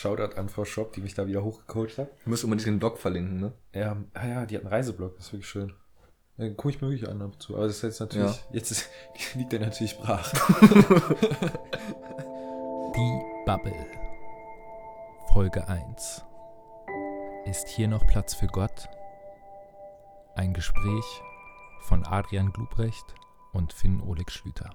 [0.00, 2.08] Shoutout an Frau Schopp, die mich da wieder hochgecoacht hat.
[2.24, 3.52] Du musst unbedingt den Blog verlinken, ne?
[3.74, 5.74] Ja, ah ja, die hat einen Reiseblog, das ist wirklich schön.
[6.38, 7.54] Ja, gucke ich mir wirklich an ab und zu.
[7.54, 8.42] Aber das ist jetzt natürlich, Ja.
[8.54, 8.88] jetzt ist,
[9.34, 10.32] liegt der natürlich brach.
[12.96, 13.86] Die Bubble.
[15.34, 16.24] Folge 1.
[17.44, 18.88] Ist hier noch Platz für Gott?
[20.34, 21.04] Ein Gespräch
[21.82, 23.04] von Adrian Glubrecht
[23.52, 24.70] und Finn Oleg Schlüter.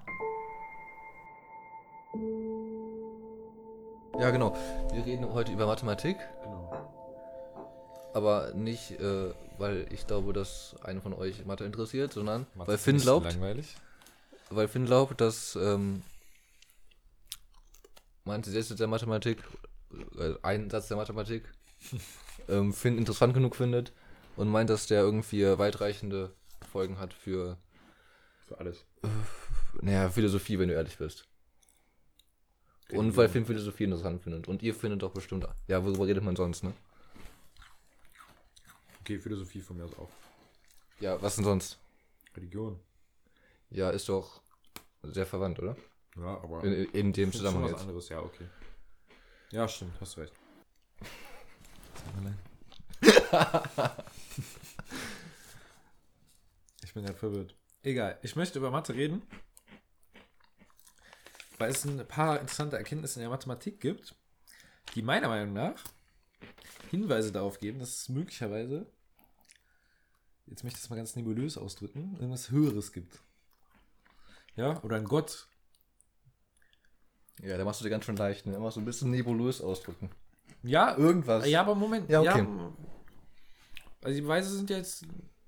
[4.18, 4.56] Ja, genau.
[4.92, 6.72] Wir reden heute über Mathematik, Genau.
[8.14, 12.78] aber nicht, äh, weil ich glaube, dass einen von euch Mathe interessiert, sondern Mathe weil
[12.78, 13.76] Finn glaubt, Langweilig.
[14.50, 16.02] weil Finn glaubt, dass ähm,
[18.24, 19.42] manche Sätze der Mathematik,
[20.18, 21.44] äh, ein Satz der Mathematik,
[22.48, 23.92] ähm, Finn interessant genug findet
[24.36, 26.32] und meint, dass der irgendwie weitreichende
[26.72, 27.58] Folgen hat für,
[28.48, 28.84] Für alles.
[29.82, 31.26] naja, Philosophie, wenn du ehrlich bist.
[32.92, 34.46] Und weil Finn Philosophie interessant findet.
[34.48, 36.72] Und ihr findet doch bestimmt, ja, worüber redet man sonst, ne?
[39.00, 40.10] Okay, Philosophie von mir aus auch.
[41.00, 41.78] Ja, was denn sonst?
[42.36, 42.78] Religion.
[43.70, 44.40] Ja, ist doch
[45.02, 45.76] sehr verwandt, oder?
[46.16, 46.64] Ja, aber.
[46.64, 48.46] In, in dem Zusammenhang was anderes, ja, okay.
[49.50, 50.32] Ja, stimmt, hast du recht.
[56.82, 57.54] Ich bin gerade verwirrt.
[57.82, 59.22] Egal, ich möchte über Mathe reden,
[61.58, 64.14] weil es ein paar interessante Erkenntnisse in der Mathematik gibt,
[64.94, 65.82] die meiner Meinung nach
[66.90, 68.86] Hinweise darauf geben, dass es möglicherweise,
[70.46, 73.20] jetzt möchte ich das mal ganz nebulös ausdrücken, irgendwas Höheres gibt.
[74.54, 75.48] Ja, oder ein Gott.
[77.42, 78.54] Ja, da machst du dir ganz schön leicht, ne?
[78.54, 80.10] Immer so ein bisschen nebulös ausdrücken.
[80.62, 81.46] Ja, Irgendwas.
[81.46, 82.08] Ja, aber Moment.
[82.08, 82.46] Ja, okay.
[84.02, 85.06] also die Beweise sind ja jetzt,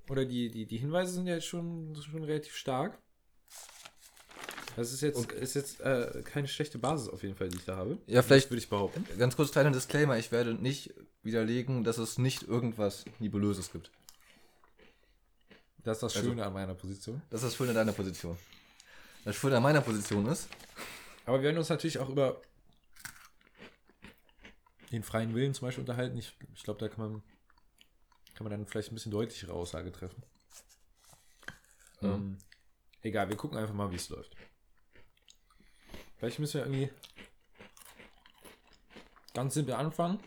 [0.08, 2.98] oder die, die, die Hinweise sind ja jetzt schon, schon relativ stark.
[4.78, 7.76] Das ist jetzt, ist jetzt äh, keine schlechte Basis auf jeden Fall, die ich da
[7.76, 7.98] habe.
[8.06, 9.04] Ja, vielleicht- würde ich behaupten.
[9.18, 13.90] Ganz kurz kleiner Disclaimer, ich werde nicht widerlegen, dass es nicht irgendwas Nebulöses gibt.
[15.82, 17.20] Das ist das Also- Schöne an meiner Position.
[17.30, 18.38] Das ist schön in deiner Position.
[19.24, 20.48] Das Schöne an meiner Position ist,
[21.26, 22.40] Aber wir werden uns natürlich auch über
[24.92, 26.16] den freien Willen zum Beispiel unterhalten.
[26.16, 27.22] Ich, ich glaube, da kann man,
[28.34, 30.22] kann man dann vielleicht ein bisschen deutlichere Aussage treffen.
[32.00, 32.08] Mhm.
[32.08, 32.38] Ähm,
[33.02, 34.36] egal, wir gucken einfach mal, wie es läuft.
[36.18, 36.90] Vielleicht müssen wir irgendwie
[39.34, 40.18] ganz simpel anfangen.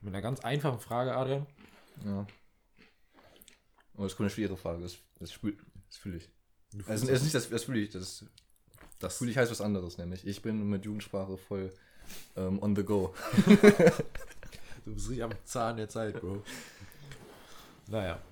[0.00, 1.46] Mit einer ganz einfachen Frage, Adrian.
[2.04, 2.26] ja.
[3.96, 5.58] Oh, das ist eine schwere Frage, das, das, spül,
[5.88, 6.30] das fühle ich.
[6.86, 8.24] Also, es ist nicht, das, das fühle ich, das,
[9.00, 10.24] das fühle ich heißt was anderes, nämlich.
[10.24, 11.72] Ich bin mit Jugendsprache voll
[12.36, 13.14] ähm, on the go.
[14.84, 16.42] Du bist richtig am Zahn der Zeit, Bro.
[17.88, 18.22] naja.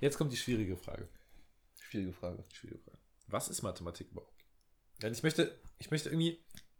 [0.00, 1.08] Jetzt kommt die schwierige Frage.
[1.80, 2.44] Schwierige Frage.
[2.52, 2.98] Schwierige Frage.
[3.26, 4.32] Was ist Mathematik überhaupt?
[5.02, 6.38] Denn ich möchte, ich möchte irgendwie,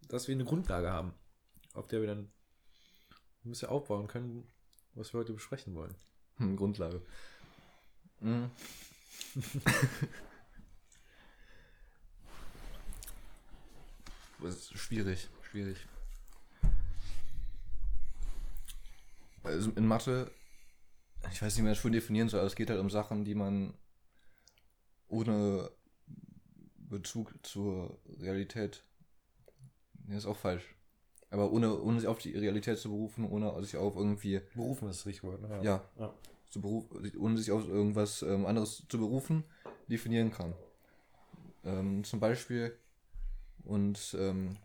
[0.09, 1.13] dass wir eine Grundlage haben,
[1.75, 2.31] auf der wir dann
[3.45, 4.47] ein bisschen aufbauen können,
[4.95, 5.97] was wir heute besprechen wollen.
[6.37, 7.03] Hm, Grundlage.
[8.21, 8.51] Hm.
[14.75, 15.79] Schwierig, schwierig.
[19.43, 20.31] Also in Mathe,
[21.31, 23.25] ich weiß nicht, wie man das schon definieren soll, aber es geht halt um Sachen,
[23.25, 23.75] die man
[25.09, 25.71] ohne
[26.77, 28.83] Bezug zur Realität.
[30.11, 30.65] Nee, ist auch falsch.
[31.31, 34.97] Aber ohne, ohne sich auf die Realität zu berufen, ohne sich auf irgendwie Berufen ist
[34.97, 35.41] das Stichwort.
[35.41, 35.61] Ne?
[35.63, 36.13] ja, Ja.
[36.51, 39.45] zu beruf, ohne sich auf irgendwas ähm, anderes zu berufen,
[39.87, 40.53] definieren kann.
[41.63, 42.77] Ähm, zum Beispiel,
[43.63, 44.57] und ähm,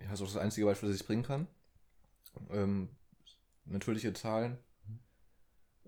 [0.00, 1.46] ja, das ist auch das einzige Beispiel, das ich bringen kann.
[2.50, 2.88] Ähm,
[3.66, 4.56] natürliche Zahlen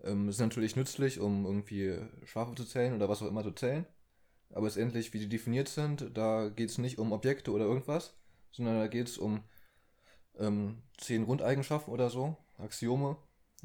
[0.05, 3.87] ähm, sind natürlich nützlich, um irgendwie Schafe zu zählen oder was auch immer zu zählen.
[4.51, 8.20] Aber letztendlich, wie die definiert sind, da geht es nicht um Objekte oder irgendwas,
[8.53, 9.43] sondern da geht es um
[10.39, 13.17] ähm, zehn Grundeigenschaften oder so, Axiome,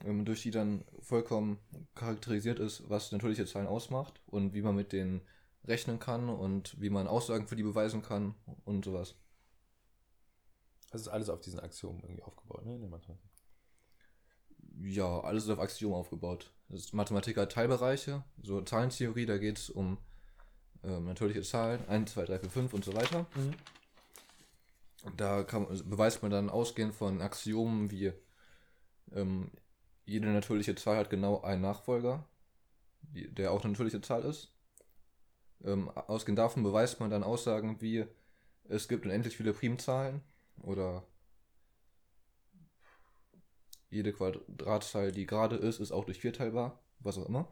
[0.04, 1.60] ähm, durch die dann vollkommen
[1.96, 5.22] charakterisiert ist, was natürliche Zahlen ausmacht und wie man mit denen
[5.64, 8.36] rechnen kann und wie man Aussagen für die beweisen kann
[8.66, 9.16] und sowas.
[10.92, 12.76] Das ist alles auf diesen Axiomen irgendwie aufgebaut, ne?
[12.76, 13.32] In der Mathematik.
[14.82, 16.52] Ja, alles ist auf Axiomen aufgebaut.
[16.70, 19.98] Das ist Mathematik hat Teilbereiche, so Zahlentheorie, da geht es um
[20.84, 23.26] ähm, natürliche Zahlen, 1, 2, 3, 4, 5 und so weiter.
[25.16, 28.12] Da kann, man- beweist man dann ausgehend von Axiomen wie
[29.14, 29.52] ähm,
[30.06, 32.28] jede natürliche Zahl hat genau einen Nachfolger,
[33.04, 34.54] der auch eine natürliche Zahl ist.
[35.66, 38.06] Ähm, ausgehend davon beweist man dann Aussagen wie
[38.70, 40.22] es gibt unendlich viele Primzahlen
[40.62, 41.04] oder
[43.90, 47.48] jede Quadratzahl, die gerade ist, ist auch durch 4 teilbar, was auch immer.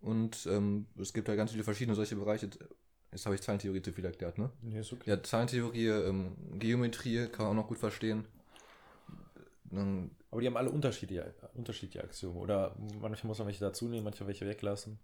[0.00, 2.50] Und ähm, es gibt da ganz viele verschiedene solche Bereiche,
[3.12, 4.50] Jetzt habe ich Zahlentheorie zu viel erklärt, ne?
[4.62, 5.10] Nee, ist okay.
[5.10, 8.24] Ja, Zahlentheorie, ähm, Geometrie kann man auch noch gut verstehen.
[9.64, 12.38] Dann, Aber die haben alle unterschiedliche, unterschiedliche Axiome.
[12.38, 14.98] Oder manchmal muss man welche dazu nehmen, manchmal welche weglassen.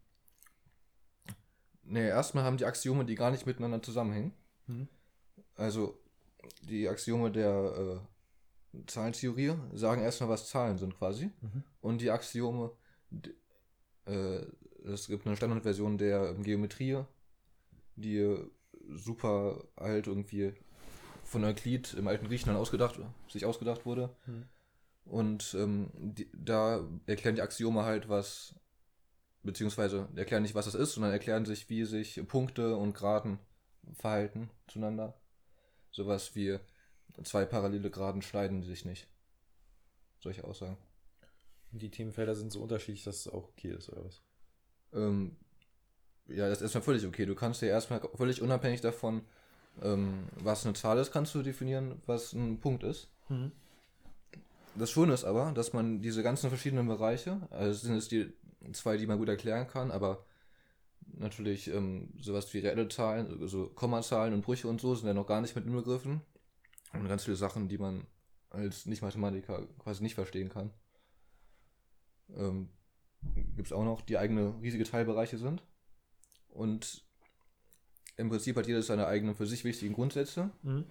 [1.83, 4.33] nee, erstmal haben die Axiome, die gar nicht miteinander zusammenhängen.
[4.67, 4.89] Mhm.
[5.57, 5.99] Also
[6.63, 8.03] die Axiome der
[8.75, 11.31] äh, Zahlentheorie sagen erstmal, was Zahlen sind quasi.
[11.41, 11.65] Mhm.
[11.81, 12.73] Und die Axiome,
[13.11, 13.35] d-
[14.07, 14.47] äh,
[14.85, 17.05] es gibt eine Standardversion der Geometrie,
[18.00, 18.37] die
[18.95, 20.55] super alt irgendwie
[21.25, 22.99] von Euklid im alten Griechenland ausgedacht,
[23.29, 24.15] sich ausgedacht wurde.
[24.27, 24.45] Mhm.
[25.05, 28.55] Und ähm, die, da erklären die Axiome halt, was,
[29.43, 33.39] beziehungsweise erklären nicht, was es ist, sondern erklären sich, wie sich Punkte und Graden
[33.95, 35.19] verhalten zueinander.
[35.91, 36.59] Sowas wie
[37.25, 39.09] zwei parallele Graden schneiden sich nicht.
[40.21, 40.77] Solche Aussagen.
[41.73, 44.23] Und die Themenfelder sind so unterschiedlich, dass es auch okay ist, oder was?
[44.93, 45.37] Ähm,
[46.29, 47.27] ja, das ist erstmal völlig okay.
[47.27, 49.23] Du kannst ja erstmal völlig unabhängig davon,
[49.83, 53.09] ähm, was eine Zahl ist, kannst du definieren, was ein Punkt ist.
[53.29, 53.53] Mhm.
[54.75, 58.33] Das Schöne ist aber, dass man diese ganzen verschiedenen Bereiche, also es sind es die
[58.73, 60.25] zwei, die man gut erklären kann, aber
[61.17, 65.27] natürlich ähm, sowas wie reelle Zahlen, also Kommazahlen und Brüche und so sind ja noch
[65.27, 66.21] gar nicht mit inbegriffen.
[66.93, 68.07] Und ganz viele Sachen, die man
[68.51, 70.71] als Nicht-Mathematiker quasi nicht verstehen kann.
[72.37, 72.69] Ähm,
[73.57, 75.63] Gibt es auch noch, die eigene riesige Teilbereiche sind.
[76.59, 77.05] Und
[78.17, 80.87] im Prinzip hat jedes seine eigenen für sich wichtigen Grundsätze Mhm.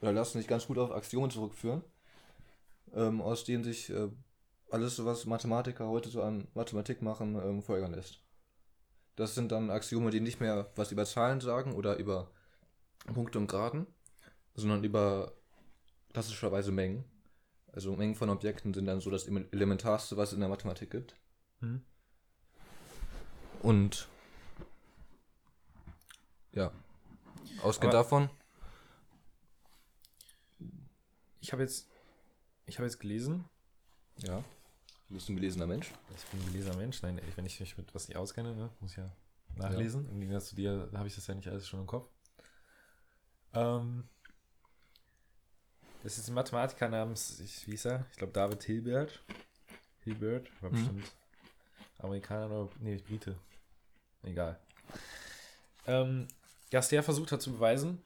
[0.00, 1.84] oder lassen sich ganz gut auf Aktionen zurückführen,
[2.92, 4.08] ähm, aus denen sich äh,
[4.72, 8.20] alles, was Mathematiker heute so an Mathematik machen, ähm, folgern lässt.
[9.14, 12.32] Das sind dann Axiome, die nicht mehr was über Zahlen sagen oder über
[13.14, 13.86] Punkte und Graden,
[14.54, 15.32] sondern über
[16.12, 17.04] klassischerweise Mengen.
[17.72, 21.14] Also Mengen von Objekten sind dann so das Elementarste, was es in der Mathematik gibt.
[21.60, 21.82] Mhm.
[23.62, 24.08] Und
[26.56, 26.72] ja,
[27.62, 28.30] ausgehend Aber- davon,
[31.40, 31.86] Ich habe jetzt,
[32.66, 33.44] ich habe jetzt gelesen,
[34.18, 34.42] ja,
[35.08, 35.92] du bist ein gelesener Mensch.
[36.16, 38.68] ich bin ein gelesener Mensch, nein, ich- wenn ich mich mit was nicht auskenne, ne,
[38.80, 39.08] muss ich ja
[39.54, 40.08] nachlesen.
[40.10, 42.08] Im Gegensatz zu dir habe ich das ja nicht alles schon im Kopf.
[43.52, 44.08] Ähm,
[46.02, 48.06] das ist ein Mathematiker namens, ich, wie hieß er?
[48.10, 49.22] Ich glaube David Hilbert.
[50.00, 50.74] Hilbert, war Mhm.
[50.74, 51.12] bestimmt
[51.98, 53.38] Amerikaner oder, nee, Brite.
[54.24, 54.58] Egal.
[55.86, 56.26] Ähm,
[56.70, 58.02] dass der versucht hat zu beweisen,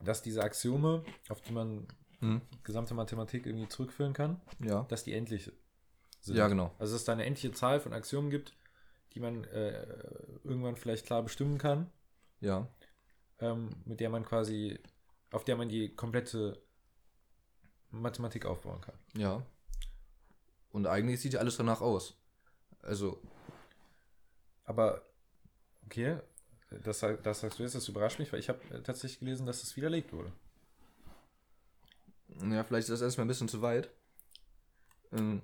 [0.00, 1.86] dass diese Axiome, auf die man
[2.20, 2.40] Hm.
[2.64, 4.82] gesamte Mathematik irgendwie zurückführen kann, Ja.
[4.88, 5.52] dass die endlich
[6.20, 6.36] sind.
[6.36, 6.74] Ja, genau.
[6.78, 8.56] Also dass es da eine endliche Zahl von Axiomen gibt,
[9.14, 9.86] die man äh,
[10.42, 11.90] irgendwann vielleicht klar bestimmen kann,
[12.40, 12.68] Ja.
[13.38, 14.80] ähm, mit der man quasi,
[15.30, 16.60] auf der man die komplette
[17.90, 18.98] Mathematik aufbauen kann.
[19.16, 19.46] Ja.
[20.70, 22.16] Und eigentlich sieht ja alles danach aus.
[22.82, 23.20] Also,
[24.64, 25.02] Aber,
[25.86, 26.18] okay,
[26.70, 29.62] das, das sagst du jetzt, das überrascht mich, weil ich habe äh, tatsächlich gelesen, dass
[29.62, 30.32] es widerlegt wurde.
[32.50, 33.90] ja, vielleicht ist das erstmal ein bisschen zu weit.
[35.12, 35.42] Ähm,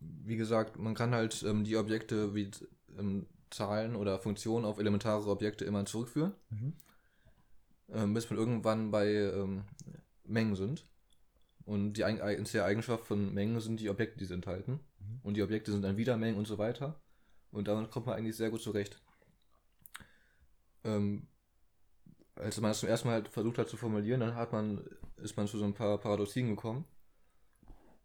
[0.00, 2.50] wie gesagt, man kann halt ähm, die Objekte wie
[2.98, 6.34] ähm, Zahlen oder Funktionen auf elementare Objekte immer zurückführen,
[7.92, 9.64] ähm, bis wir irgendwann bei ähm,
[10.24, 10.84] Mengen sind.
[11.64, 14.80] Und die einzige Eigenschaft von Mengen sind die Objekte, die sie enthalten.
[14.98, 15.20] Mhm.
[15.22, 17.00] Und die Objekte sind dann wieder Mengen und so weiter.
[17.52, 19.00] Und damit kommt man eigentlich sehr gut zurecht.
[20.84, 21.26] Ähm,
[22.36, 24.84] als man das zum ersten Mal halt versucht hat zu formulieren, dann hat man,
[25.16, 26.84] ist man zu so ein paar Paradoxien gekommen.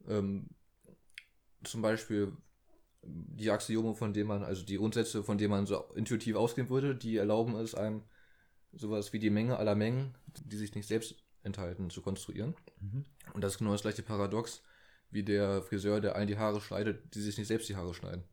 [0.07, 0.49] Ähm,
[1.63, 2.35] zum Beispiel
[3.03, 6.95] die Axiome, von denen man, also die Grundsätze, von denen man so intuitiv ausgehen würde,
[6.95, 8.03] die erlauben es einem,
[8.73, 12.55] sowas wie die Menge aller Mengen, die sich nicht selbst enthalten, zu konstruieren.
[13.33, 14.63] Und das ist genau das gleiche Paradox
[15.11, 18.23] wie der Friseur, der allen die Haare schneidet, die sich nicht selbst die Haare schneiden.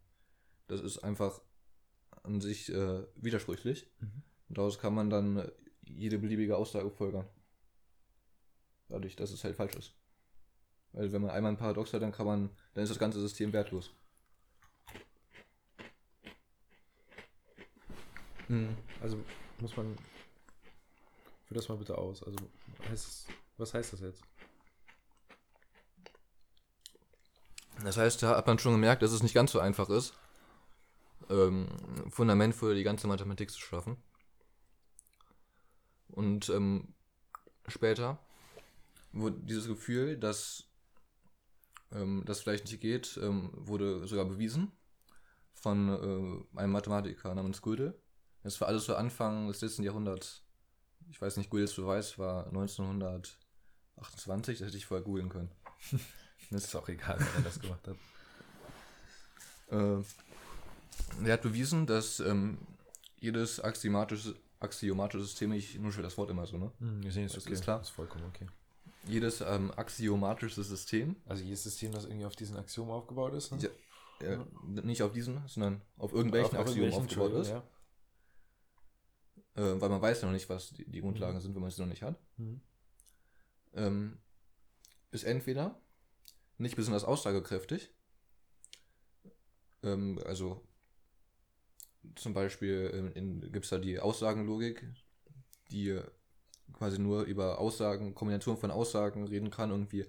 [0.66, 1.40] Das ist einfach
[2.22, 3.90] an sich äh, widersprüchlich.
[4.00, 4.22] Mhm.
[4.52, 7.26] Und daraus kann man dann jede beliebige Aussage folgern.
[8.90, 9.94] Dadurch, dass es halt falsch ist.
[10.92, 13.50] Weil wenn man einmal ein Paradox hat, dann kann man, dann ist das ganze System
[13.54, 13.94] wertlos.
[18.48, 18.76] Mhm.
[19.00, 19.24] Also
[19.58, 19.96] muss man,
[21.46, 22.22] führ das mal bitte aus.
[22.22, 22.36] Also
[22.90, 24.22] heißt was heißt das jetzt?
[27.82, 30.12] Das heißt, da hat man schon gemerkt, dass es nicht ganz so einfach ist,
[31.30, 31.68] ähm,
[32.10, 33.96] Fundament für die ganze Mathematik zu schaffen.
[36.12, 36.94] Und ähm,
[37.66, 38.18] später
[39.12, 40.68] wurde dieses Gefühl, dass
[41.92, 44.72] ähm, das vielleicht nicht geht, ähm, wurde sogar bewiesen
[45.54, 48.00] von äh, einem Mathematiker namens Gödel.
[48.42, 50.44] Das war alles so Anfang des letzten Jahrhunderts.
[51.10, 55.50] Ich weiß nicht, Gödels Beweis war 1928, das hätte ich vorher googeln können.
[56.50, 57.96] Das ist auch egal, wer das gemacht hat.
[59.70, 60.02] Äh,
[61.24, 62.58] er hat bewiesen, dass ähm,
[63.18, 66.70] jedes axiomatische, axiomatische System, ich nuschel das Wort immer so, ne?
[66.78, 67.52] Hm, wir sehen es okay.
[67.52, 67.78] ist klar.
[67.78, 68.46] Das ist vollkommen okay.
[69.04, 73.50] Jedes ähm, axiomatische System, Also jedes System, das irgendwie auf diesen Axiom aufgebaut ist.
[73.52, 73.58] Ne?
[74.20, 77.48] Ja, äh, nicht auf diesen, sondern auf irgendwelchen Auf Axiomen aufgebaut ist.
[77.48, 77.62] Entschuldigung,
[79.54, 81.80] Äh, weil man weiß ja noch nicht, was die, die Grundlagen sind, wenn man sie
[81.82, 82.14] noch nicht hat.
[82.38, 82.44] ja.
[82.44, 82.60] Mhm.
[83.74, 84.18] ähm,
[85.10, 85.78] ist entweder
[86.58, 87.90] nicht besonders aussagekräftig,
[89.82, 90.62] ähm, also
[92.14, 93.12] zum Beispiel
[93.50, 94.84] gibt es da die Aussagenlogik,
[95.70, 96.00] die
[96.72, 100.06] quasi nur über Aussagen, Kombination von Aussagen reden kann, irgendwie,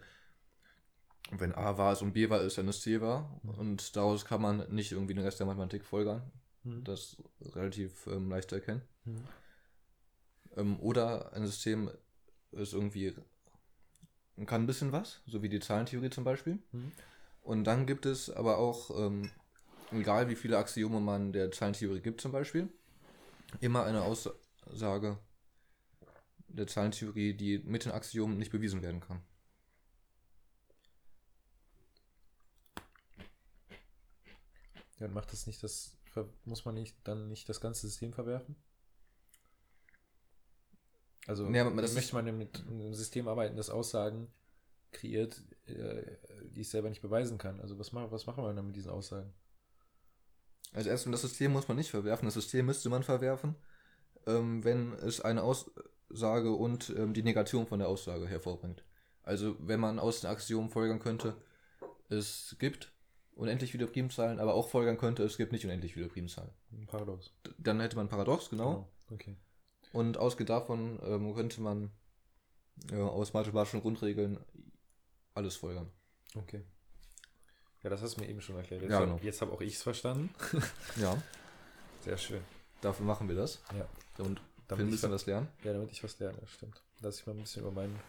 [1.31, 3.39] wenn A wahr ist und B wahr ist, dann ist C wahr.
[3.43, 6.31] Und daraus kann man nicht irgendwie den Rest der Mathematik folgern.
[6.63, 6.83] Mhm.
[6.83, 8.81] Das ist relativ ähm, leicht zu erkennen.
[9.05, 9.23] Mhm.
[10.55, 11.91] Ähm, oder ein System
[12.51, 13.13] ist irgendwie,
[14.45, 16.59] kann ein bisschen was, so wie die Zahlentheorie zum Beispiel.
[16.71, 16.91] Mhm.
[17.41, 19.29] Und dann gibt es aber auch, ähm,
[20.01, 22.69] egal wie viele Axiome man der Zahlentheorie gibt zum Beispiel,
[23.61, 25.17] immer eine Aussage
[26.47, 29.21] der Zahlentheorie, die mit den Axiomen nicht bewiesen werden kann.
[34.99, 35.97] Ja, und macht das nicht das,
[36.45, 38.55] muss man nicht dann nicht das ganze System verwerfen?
[41.25, 44.31] Also ist- möchte man mit einem System arbeiten, das Aussagen
[44.91, 46.17] kreiert, äh,
[46.51, 47.59] die ich selber nicht beweisen kann.
[47.61, 49.33] Also was, mach, was machen wir dann mit diesen Aussagen?
[50.73, 53.55] Also erstmal das System muss man nicht verwerfen, das System müsste man verwerfen,
[54.25, 58.83] ähm, wenn es eine Aussage und ähm, die Negation von der Aussage hervorbringt.
[59.23, 61.35] Also wenn man aus den Axiomen folgern könnte,
[62.09, 62.91] es gibt
[63.35, 66.51] unendlich viele Primzahlen, aber auch folgern könnte, es gibt nicht unendlich viele Primzahlen.
[66.71, 67.31] Ein Paradox.
[67.45, 68.89] D- Dann hätte man Paradox, genau.
[69.11, 69.35] Okay.
[69.91, 71.91] Und ausgeht davon ähm, könnte man
[72.91, 74.39] äh, aus mathematischen Grundregeln
[75.35, 75.91] alles folgern.
[76.35, 76.63] Okay.
[77.83, 78.81] Ja, das hast du mir eben schon erklärt.
[78.81, 79.19] Jetzt, Ja, genau.
[79.21, 80.33] jetzt habe auch ich es verstanden.
[80.95, 81.21] Ja,
[82.01, 82.41] Sehr schön.
[82.81, 83.59] dafür machen wir das.
[83.77, 83.87] Ja.
[84.23, 85.47] Und Damit bisschen ver- was lernen.
[85.63, 86.81] Ja, damit ich was lerne, das stimmt.
[87.01, 87.99] Dass ich mal ein bisschen über meinen.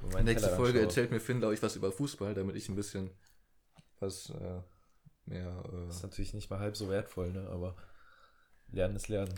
[0.00, 2.68] Über meinen Nächste Tellerrand Folge erzählt mir Finn, glaube ich, was über Fußball, damit ich
[2.68, 3.10] ein bisschen
[4.00, 4.60] was äh,
[5.26, 5.62] mehr.
[5.86, 7.46] Das ist Äh, natürlich nicht mal halb so wertvoll, ne?
[7.50, 7.76] Aber
[8.70, 9.34] Lernen ist Lernen.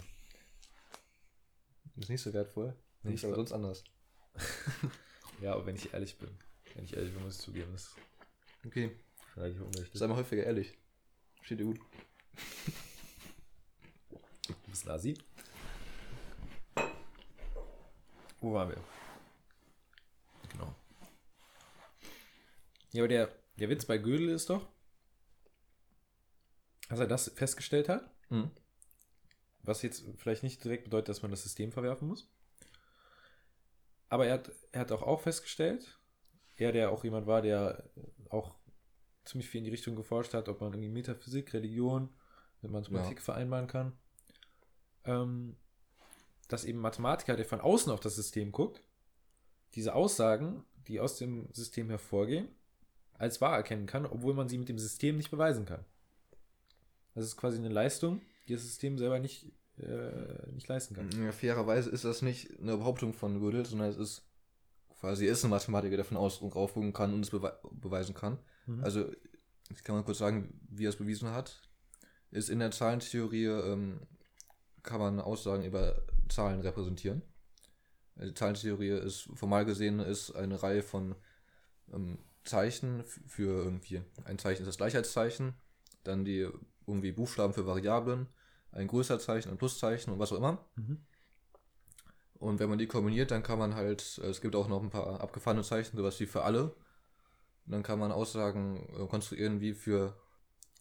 [1.97, 2.75] ist nicht so wertvoll.
[3.03, 3.85] Nicht, ich aber sonst anders.
[5.41, 6.31] Ja, aber wenn ich ehrlich bin.
[6.75, 7.91] Wenn ich ehrlich bin, muss ich zugeben, das
[8.67, 8.97] Okay,
[9.37, 9.99] relativ unrichtig.
[9.99, 10.77] sei mal häufiger ehrlich.
[11.43, 11.81] Steht dir gut.
[14.47, 15.19] Du bist ein Asi.
[18.41, 18.85] Wo waren wir?
[20.51, 20.75] Genau.
[22.93, 24.69] Ja, aber der, der Witz bei Gödel ist doch,
[26.89, 28.51] dass er das festgestellt hat, Mhm.
[29.63, 32.31] was jetzt vielleicht nicht direkt bedeutet, dass man das System verwerfen muss.
[34.09, 35.99] Aber er hat, er hat auch, auch festgestellt,
[36.57, 37.85] er, der auch jemand war, der
[38.31, 38.55] auch
[39.25, 42.09] ziemlich viel in die Richtung geforscht hat, ob man irgendwie Metaphysik, Religion
[42.63, 43.93] mit Mathematik vereinbaren kann,
[45.05, 45.57] ähm,
[46.49, 48.83] dass eben Mathematiker, der von außen auf das System guckt,
[49.75, 52.49] diese Aussagen, die aus dem System hervorgehen,
[53.15, 55.85] als wahr erkennen kann, obwohl man sie mit dem System nicht beweisen kann.
[57.15, 59.47] Das ist quasi eine Leistung, die das System selber nicht,
[59.79, 61.11] äh, nicht leisten kann.
[61.23, 64.23] Ja, fairerweise ist das nicht eine Behauptung von Gödel, sondern es ist
[65.05, 68.39] quasi ist ein Mathematiker, der von außen raufgucken kann und es bewe beweisen kann.
[68.67, 68.83] Mhm.
[68.83, 69.13] Also,
[69.71, 71.61] ich kann mal kurz sagen, wie er es bewiesen hat.
[72.31, 74.01] Ist in der Zahlentheorie, ähm,
[74.83, 77.23] kann man Aussagen über Zahlen repräsentieren.
[78.17, 81.17] Also die Zahlentheorie ist formal gesehen ist eine Reihe von
[81.93, 84.03] ähm, Zeichen für irgendwie.
[84.25, 85.55] Ein Zeichen ist das Gleichheitszeichen,
[86.05, 86.49] dann die
[86.87, 88.29] irgendwie Buchstaben für Variablen,
[88.73, 90.65] ein Größerzeichen, ein Pluszeichen und was auch immer.
[90.77, 91.05] Mhm.
[92.39, 94.91] Und wenn man die kombiniert, dann kann man halt, äh, es gibt auch noch ein
[94.91, 96.75] paar abgefahrene Zeichen, sowas wie für alle.
[97.67, 100.17] Und dann kann man Aussagen äh, konstruieren wie für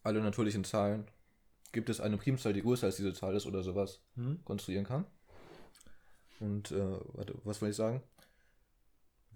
[0.03, 1.07] alle natürlichen Zahlen
[1.74, 4.39] gibt es eine Primzahl, die größer als diese Zahl ist oder sowas Mhm.
[4.45, 5.05] konstruieren kann.
[6.39, 8.03] Und äh, warte, was wollte ich sagen?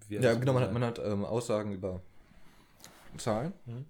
[0.06, 2.00] Wie Ja, genau, man hat, man hat ähm, Aussagen über
[3.18, 3.52] Zahlen.
[3.66, 3.84] Mhm.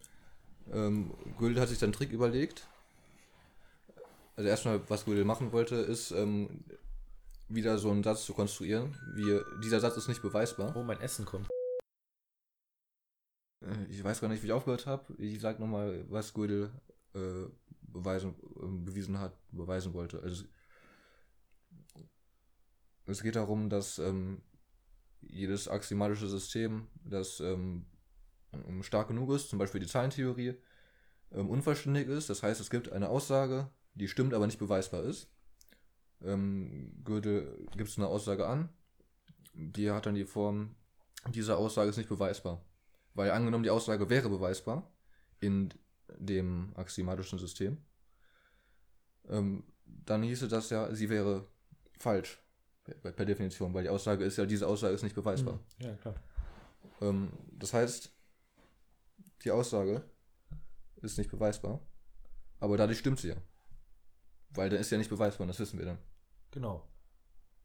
[0.73, 2.67] Ähm, Gödel hat sich dann einen Trick überlegt.
[4.37, 6.65] Also erstmal, was Gödel machen wollte, ist ähm,
[7.49, 8.95] wieder so einen Satz zu konstruieren.
[9.15, 10.75] Wie, dieser Satz ist nicht beweisbar.
[10.77, 11.49] Oh, mein Essen kommt.
[13.65, 15.15] Äh, Ich weiß gar nicht, wie ich aufgehört habe.
[15.19, 16.71] Ich sag nochmal, was Gödel
[17.15, 17.47] äh,
[17.81, 20.21] beweisen, äh, bewiesen hat, beweisen wollte.
[20.23, 20.45] Also,
[23.07, 24.43] es geht darum, dass ähm,
[25.23, 27.87] jedes axiomalische System, das ähm,
[28.53, 30.55] ähm, stark genug ist, zum Beispiel die Zahlentheorie,
[31.33, 32.29] ähm, unvollständig ist.
[32.29, 35.31] Das heißt, es gibt eine Aussage, die stimmt, aber nicht beweisbar ist.
[36.23, 38.69] Ähm, Gödel gibt es eine Aussage an,
[39.55, 40.75] die hat dann die Form,
[41.29, 42.65] diese Aussage ist nicht beweisbar.
[43.15, 44.91] Weil angenommen, die Aussage wäre beweisbar
[45.41, 45.71] in
[46.19, 47.79] dem axiomatischen System,
[49.29, 51.47] ähm, dann hieße das ja, sie wäre
[51.99, 52.43] falsch
[52.85, 55.61] per, per Definition, weil die Aussage ist ja, diese Aussage ist nicht beweisbar.
[55.79, 56.15] Ja, klar.
[57.01, 58.13] Ähm, das heißt,
[59.45, 60.03] die Aussage
[60.97, 61.81] ist nicht beweisbar,
[62.61, 63.37] aber dadurch stimmt sie ja.
[64.51, 65.99] Weil dann ist ja nicht beweisbar, das wissen wir dann.
[66.51, 66.87] Genau.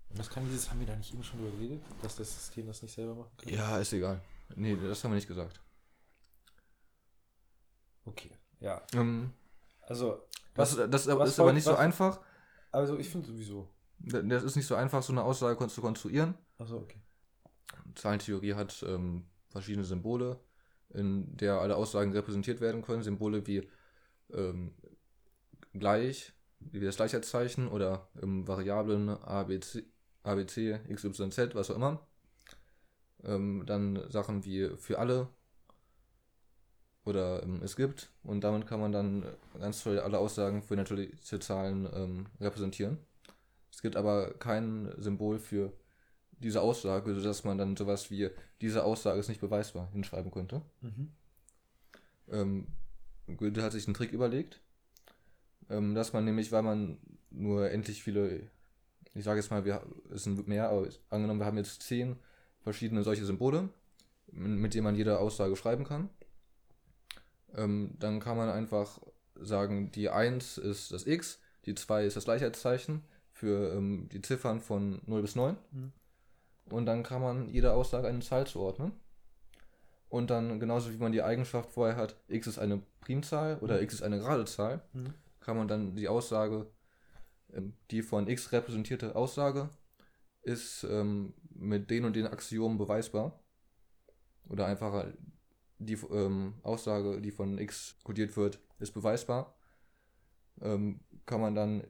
[0.10, 2.68] Und das kann dieses, haben wir da nicht eben schon drüber geredet, dass das System
[2.68, 3.50] das nicht selber machen kann?
[3.54, 4.22] Ja, ist egal.
[4.56, 5.60] Nee, das haben wir nicht gesagt.
[8.06, 8.32] Okay.
[8.60, 8.82] Ja.
[8.94, 9.34] Ähm,
[9.82, 10.22] Also,
[10.54, 12.20] das was, das was ist aber nicht so was- einfach.
[12.72, 13.68] also ich finde sowieso.
[14.00, 16.36] Das ist nicht so einfach, so eine Aussage zu konstruieren.
[16.58, 17.02] Achso, okay.
[17.96, 20.40] Zahlentheorie hat ähm, verschiedene Symbole,
[20.90, 23.02] in der alle Aussagen repräsentiert werden können.
[23.04, 23.70] Symbole wie
[24.34, 24.74] ähm,
[25.74, 26.33] gleich,
[26.72, 29.84] wie das Gleichheitszeichen oder ähm, Variablen ABC,
[30.24, 32.06] ABC, XYZ, was auch immer.
[33.24, 35.30] Ähm, dann Sachen wie für alle
[37.06, 39.26] oder ähm, es gibt und damit kann man dann
[39.60, 42.98] ganz toll alle Aussagen für natürliche Zahlen ähm, repräsentieren.
[43.72, 45.74] Es gibt aber kein Symbol für
[46.32, 48.30] diese Aussage, sodass man dann sowas wie
[48.62, 50.62] diese Aussage ist nicht beweisbar hinschreiben könnte.
[50.82, 51.12] Mhm.
[52.30, 52.68] Ähm,
[53.38, 54.62] Goethe hat sich einen Trick überlegt,
[55.70, 56.98] ähm, dass man nämlich, weil man
[57.30, 58.50] nur endlich viele,
[59.14, 59.82] ich sage jetzt mal, wir,
[60.14, 62.18] es sind mehr, aber angenommen, wir haben jetzt zehn
[62.62, 63.70] verschiedene solche Symbole,
[64.32, 66.10] mit denen man jede Aussage schreiben kann,
[67.56, 69.00] ähm, dann kann man einfach
[69.36, 74.62] sagen, die 1 ist das X, die 2 ist das Gleichheitszeichen für ähm, die Ziffern
[74.62, 75.58] von 0 bis 9.
[75.72, 75.92] Mhm.
[76.72, 78.94] Und dann kann man jeder Aussage eine Zahl zuordnen.
[80.10, 83.96] Und dann, genauso wie man die Eigenschaft vorher hat, x ist eine Primzahl oder x
[83.96, 85.14] ist eine gerade Zahl, Mhm.
[85.44, 86.72] Kann man dann die Aussage,
[87.54, 89.70] ähm, die von x repräsentierte Aussage,
[90.42, 93.40] ist ähm, mit den und den Axiomen beweisbar.
[94.50, 95.14] Oder einfacher,
[95.80, 99.56] die ähm, Aussage, die von x kodiert wird, ist beweisbar.
[100.62, 101.84] Ähm, kann man dann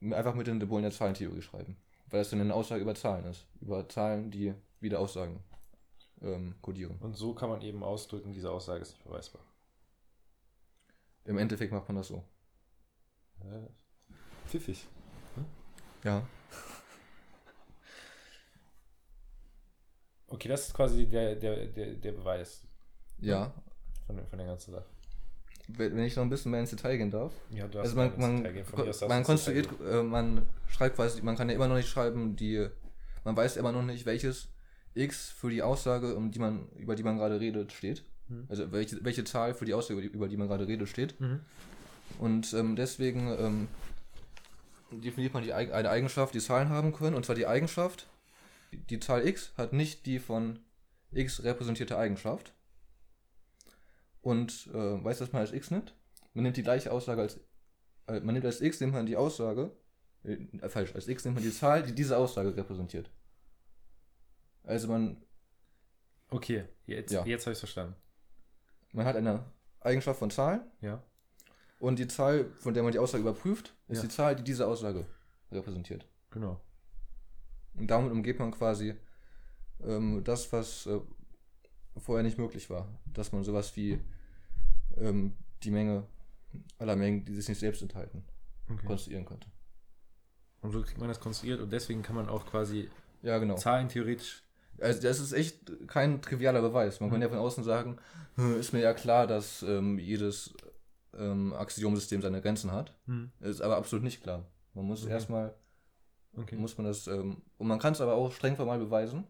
[0.00, 1.76] einfach mit den Symbolen der Zahlentheorie schreiben.
[2.08, 3.46] Weil das dann eine Aussage über Zahlen ist.
[3.60, 5.42] Über Zahlen, die wieder Aussagen
[6.22, 6.96] ähm, kodieren.
[7.00, 9.42] Und so kann man eben ausdrücken, diese Aussage ist nicht beweisbar.
[11.24, 12.24] Im Endeffekt macht man das so.
[14.46, 14.86] Pfiffig.
[16.04, 16.26] Ja.
[20.28, 22.62] Okay, das ist quasi der, der, der, der Beweis
[23.18, 23.52] Ja.
[24.06, 24.86] von, von der ganzen Sache.
[25.68, 27.32] Wenn ich noch ein bisschen mehr ins Detail gehen darf.
[27.50, 28.64] Ja, du Also man, man, Detail gehen.
[28.64, 32.36] Von man ins konstruiert, äh, man schreibt quasi, man kann ja immer noch nicht schreiben,
[32.36, 32.66] die,
[33.24, 34.48] man weiß immer noch nicht, welches
[34.94, 38.02] x für die Aussage, um die man, über die man gerade redet, steht.
[38.28, 38.46] Mhm.
[38.48, 41.20] Also welche, welche Zahl für die Aussage, über die, man gerade redet, steht.
[41.20, 41.40] Mhm.
[42.18, 43.68] Und ähm, deswegen ähm,
[44.90, 48.08] definiert man die, eine Eigenschaft, die Zahlen haben können, und zwar die Eigenschaft,
[48.72, 50.58] die Zahl x hat nicht die von
[51.12, 52.52] x repräsentierte Eigenschaft.
[54.20, 55.94] Und äh, weißt du, was man als x nimmt?
[56.34, 57.40] Man nimmt die gleiche Aussage als,
[58.08, 59.70] äh, man nimmt als x, nimmt man die Aussage,
[60.24, 63.10] äh, äh, falsch, als x nimmt man die Zahl, die diese Aussage repräsentiert.
[64.64, 65.22] Also man,
[66.30, 67.24] Okay, jetzt, Ja.
[67.24, 67.94] jetzt habe ich verstanden.
[68.92, 69.44] man hat eine
[69.80, 71.02] Eigenschaft von Zahlen Ja.
[71.78, 74.02] Und die Zahl, von der man die Aussage überprüft, ist Ja.
[74.02, 75.06] die Zahl, die diese Aussage
[75.52, 76.06] repräsentiert.
[76.30, 76.60] Genau.
[77.74, 78.94] Und damit umgeht man quasi
[79.84, 81.00] ähm, das, was äh,
[81.96, 82.88] vorher nicht möglich war.
[83.06, 83.98] Dass man sowas wie
[84.96, 86.04] ähm, die Menge
[86.78, 88.24] aller Mengen, die sich nicht selbst enthalten,
[88.70, 88.86] Okay.
[88.86, 89.48] konstruieren könnte.
[90.60, 92.90] Und so kriegt man das konstruiert und deswegen kann man auch quasi
[93.22, 93.54] Ja, genau.
[93.56, 94.42] Zahlen theoretisch.
[94.80, 97.00] Also das ist echt kein trivialer Beweis.
[97.00, 97.98] Man kann ja von außen sagen,
[98.36, 100.54] "Hm, ist mir ja klar, dass ähm, jedes
[101.18, 102.94] ähm, Axiomsystem seine Grenzen hat.
[103.40, 104.44] Ist aber absolut nicht klar.
[104.74, 105.12] Man muss Okay.
[105.12, 105.54] erstmal
[106.36, 106.56] Okay.
[106.56, 109.26] muss man das, ähm, und man kann es aber auch streng formal beweisen.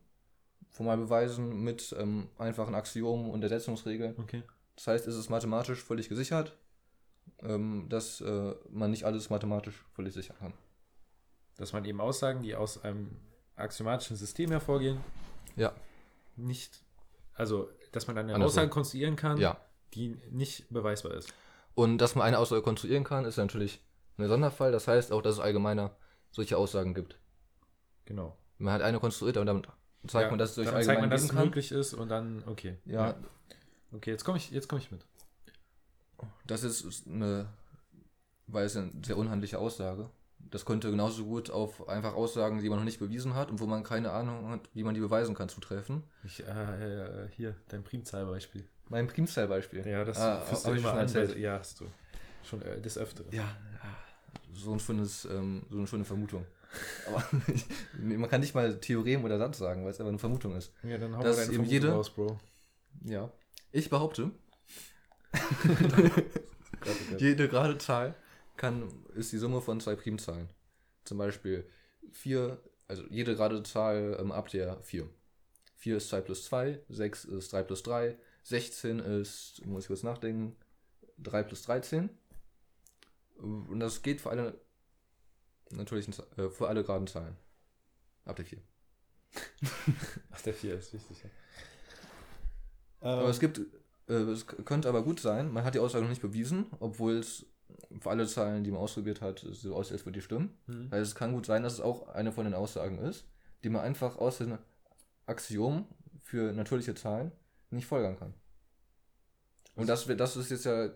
[0.71, 4.15] Formal beweisen mit ähm, einfachen Axiomen und Ersetzungsregeln.
[4.19, 4.43] Okay.
[4.77, 6.57] Das heißt, es ist mathematisch völlig gesichert,
[7.41, 10.53] ähm, dass äh, man nicht alles mathematisch völlig sichern kann.
[11.57, 13.17] Dass man eben Aussagen, die aus einem
[13.57, 15.01] axiomatischen System hervorgehen,
[15.57, 15.73] Ja.
[16.37, 16.85] nicht,
[17.35, 18.37] also, dass man eine.
[18.45, 19.59] Aussage konstruieren kann, Ja.
[19.95, 21.33] die nicht beweisbar ist.
[21.79, 23.81] Und dass man eine Aussage konstruieren kann, ist natürlich
[24.17, 24.73] ein Sonderfall.
[24.73, 25.95] Das heißt auch, dass es allgemeiner
[26.33, 27.21] solche Aussagen gibt.
[28.05, 28.37] Genau.
[28.59, 29.69] Man hat eine konstruiert, aber damit
[30.09, 32.79] zeigt Ja, man, dass es durch zeigt man, dass es möglich ist und dann, okay.
[32.85, 33.15] Ja,
[33.93, 35.07] Okay, jetzt komme ich, jetzt komme ich mit.
[36.49, 37.47] Das ist eine,
[38.49, 40.11] weil es eine sehr unhandliche Aussage.
[40.51, 43.67] Das könnte genauso gut auf einfach Aussagen, die man noch nicht bewiesen hat und wo
[43.67, 46.03] man keine Ahnung hat, wie man die beweisen kann, zutreffen.
[46.25, 48.67] Ich, äh, äh, hier, dein Primzahlbeispiel.
[48.89, 49.87] Mein Primzahlbeispiel.
[49.87, 51.39] Ja, das Ah, führst du immer schon an.
[51.41, 51.87] Ja, hast du.
[52.45, 53.31] Schon äh, des Öfteren.
[53.33, 53.57] Ja,
[54.55, 56.45] so, ein schönes, ähm, so eine schöne Vermutung.
[57.07, 57.25] Aber
[57.99, 60.73] man kann nicht mal Theorem oder Satz sagen, weil es einfach eine Vermutung ist.
[60.83, 62.39] Ja, dann hau mal deine jede- raus, Bro.
[63.05, 63.31] Ja.
[63.73, 64.31] Ich behaupte,
[67.19, 68.15] jede gerade Zahl
[68.57, 70.49] kann, ist die Summe von zwei Primzahlen.
[71.05, 71.69] Zum Beispiel
[72.13, 75.09] 4, also jede gerade Zahl ähm, ab der 4.
[75.77, 78.17] 4 ist 2 plus 2, 6 ist 3 plus 3,
[78.49, 80.57] 16 ist, muss ich kurz nachdenken,
[81.19, 82.09] 3 plus 13.
[83.37, 84.59] Und das geht für alle
[85.71, 87.37] natürlichen, äh, für alle geraden Zahlen.
[88.25, 88.59] Ab der 4.
[90.31, 91.23] Ach, der 4 ist wichtig.
[91.23, 91.31] Ja.
[93.01, 93.61] Aber es gibt,
[94.09, 97.45] äh, es könnte aber gut sein, man hat die Aussage noch nicht bewiesen, obwohl es
[98.01, 100.59] für alle Zahlen, die man ausprobiert hat, so aussieht, als würde die stimmen.
[100.67, 100.89] Hm.
[100.91, 103.27] Also es kann gut sein, dass es auch eine von den Aussagen ist,
[103.63, 104.57] die man einfach aus den
[105.27, 105.85] Axiomen
[106.23, 107.31] für natürliche Zahlen
[107.71, 108.35] nicht folgern kann.
[109.75, 110.91] Und das, das ist jetzt ja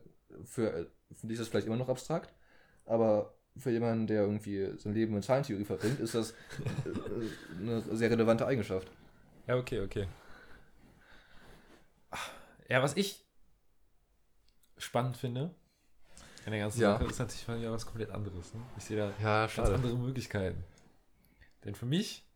[0.45, 2.33] für, für dich ist das vielleicht immer noch abstrakt,
[2.85, 6.35] aber für jemanden, der irgendwie sein Leben in Zahlentheorie verbringt, ist das äh,
[7.61, 8.91] eine sehr relevante Eigenschaft.
[9.47, 10.09] Ja, okay, okay.
[12.69, 13.25] Ja, was ich
[14.79, 15.55] spannend finde
[16.47, 16.95] in der ganzen Ja.
[16.95, 18.55] Sache ist natürlich mal was komplett anderes.
[18.55, 18.63] Ne?
[18.77, 20.65] Ich sehe da Ja, ganz andere Möglichkeiten.
[21.65, 22.27] Denn für mich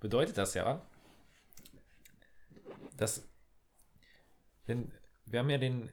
[0.00, 0.80] bedeutet das ja,
[2.96, 3.28] dass
[4.68, 4.92] denn
[5.26, 5.90] wir haben ja den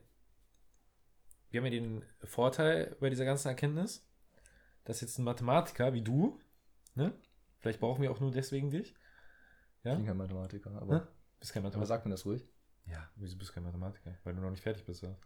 [1.50, 4.06] wir haben ja den Vorteil bei dieser ganzen Erkenntnis,
[4.84, 6.38] dass jetzt ein Mathematiker wie du,
[6.94, 7.12] ne,
[7.58, 8.94] vielleicht brauchen wir auch nur deswegen dich,
[9.78, 11.06] Ich bin kein Mathematiker, aber, Hä?
[11.40, 11.86] bist kein aber Mathematiker.
[11.96, 12.46] sag mir das ruhig.
[12.86, 14.16] Ja, wieso bist du kein Mathematiker?
[14.24, 15.02] Weil du noch nicht fertig bist.
[15.02, 15.16] Oder?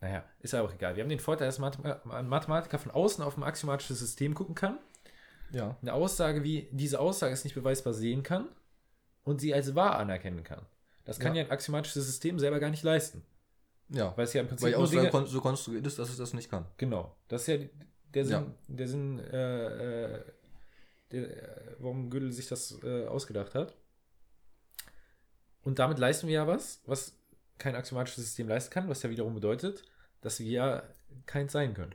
[0.00, 0.96] Naja, ist ja auch egal.
[0.96, 4.78] Wir haben den Vorteil, dass ein Mathematiker von außen auf ein axiomatisches System gucken kann.
[5.50, 5.76] Ja.
[5.80, 8.48] Eine Aussage wie diese Aussage ist nicht beweisbar sehen kann
[9.24, 10.66] und sie als wahr anerkennen kann.
[11.08, 11.48] Das kann ja, Ja.
[11.48, 13.24] ein axiomatisches System selber gar nicht leisten.
[13.88, 14.14] Ja.
[14.16, 16.34] Weil es ja im Prinzip Weil die Aussage Dinge, so konstruiert ist, dass es das
[16.34, 16.66] nicht kann.
[16.76, 17.16] Genau.
[17.28, 17.66] Das ist ja
[18.14, 18.46] der Sinn, Ja.
[18.68, 20.24] der Sinn, äh, äh,
[21.10, 23.74] der, äh, warum Gödel sich das äh, ausgedacht hat.
[25.62, 27.14] Und damit leisten wir ja was, was
[27.58, 29.84] kein axiomatisches System leisten kann, was ja wiederum bedeutet,
[30.20, 30.82] dass wir ja
[31.26, 31.94] keins sein können.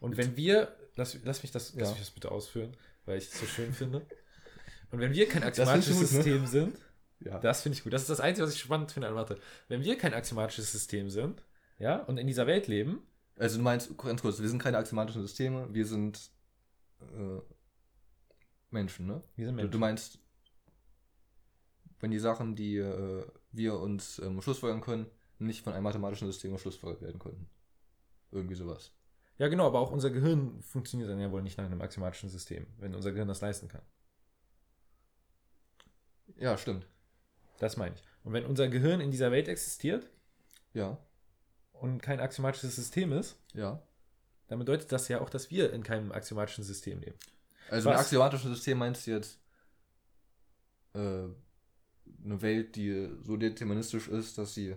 [0.00, 1.90] Und wenn wir, lass, lass mich das, lass Ja.
[1.90, 4.06] mich das bitte ausführen, weil ich es so schön finde.
[4.92, 6.06] Und wenn wir kein axiomatisches ne?
[6.06, 6.78] System sind,
[7.20, 7.38] Ja.
[7.38, 7.92] das finde ich gut.
[7.92, 9.38] Das ist das Einzige, was ich spannend finde an Mathe.
[9.68, 11.42] Wenn wir kein axiomatisches System sind,
[11.78, 13.02] ja, und in dieser Welt leben,
[13.38, 16.30] Also du meinst, ganz kurz, wir sind keine axiomatischen Systeme, wir sind
[17.00, 17.40] äh,
[18.70, 19.22] Menschen, ne?
[19.36, 19.70] wir sind Du, Menschen.
[19.72, 20.18] du meinst,
[22.00, 25.06] wenn die Sachen, die äh, wir uns ähm, schlussfolgern können,
[25.38, 27.48] nicht von einem mathematischen System schlussfolgert werden könnten.
[28.32, 28.92] Irgendwie sowas.
[29.38, 32.66] Ja, genau, aber auch unser Gehirn funktioniert dann ja wohl nicht nach einem axiomatischen System,
[32.78, 33.82] wenn unser Gehirn das leisten kann.
[36.38, 36.86] Ja, stimmt.
[37.58, 38.02] Das meine ich.
[38.24, 40.08] Und wenn unser Gehirn in dieser Welt existiert
[40.74, 40.98] Ja,
[41.72, 43.80] und kein axiomatisches System ist, ja.
[44.48, 47.16] dann bedeutet das ja auch, dass wir in keinem axiomatischen System leben.
[47.70, 48.02] Also ein Was?
[48.02, 49.38] axiomatisches System meinst du jetzt
[50.94, 54.76] äh, eine Welt, die so deterministisch ist, dass sie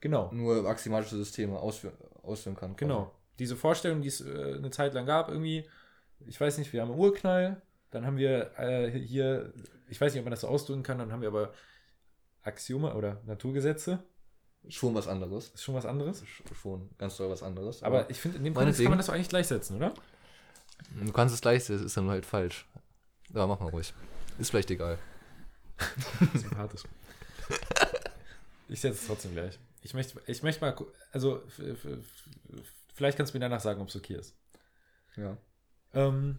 [0.00, 2.76] Genau, nur axiomatische Systeme ausführen, ausführen kann.
[2.76, 2.80] quasi.
[2.80, 3.12] genau.
[3.38, 5.68] Diese Vorstellung, die es äh, eine Zeit lang gab, irgendwie,
[6.26, 9.52] ich weiß nicht, wir haben einen Urknall, dann haben wir äh, hier,
[9.88, 11.52] ich weiß nicht, ob man das so ausdrücken kann, dann haben wir aber
[12.42, 14.02] Axiome oder Naturgesetze.
[14.68, 15.48] Schon was anderes.
[15.50, 16.22] Ist schon was anderes.
[16.24, 17.82] Sch- Schon ganz doll was anderes.
[17.84, 19.94] Aber ich finde, in dem Kontext kann man das doch eigentlich gleichsetzen, oder?
[21.04, 22.66] du kannst es gleich, das ist dann halt falsch.
[23.32, 23.94] Ja, mach mal ruhig.
[24.38, 24.98] Ist vielleicht egal.
[26.34, 26.82] Sympathisch.
[28.68, 29.58] Ich setze es trotzdem gleich.
[29.82, 30.76] Ich möchte, ich möchte mal,
[31.12, 31.42] also
[32.94, 34.34] vielleicht kannst du mir danach sagen, ob es okay ist.
[35.16, 35.36] Ja.
[35.94, 36.38] Ähm,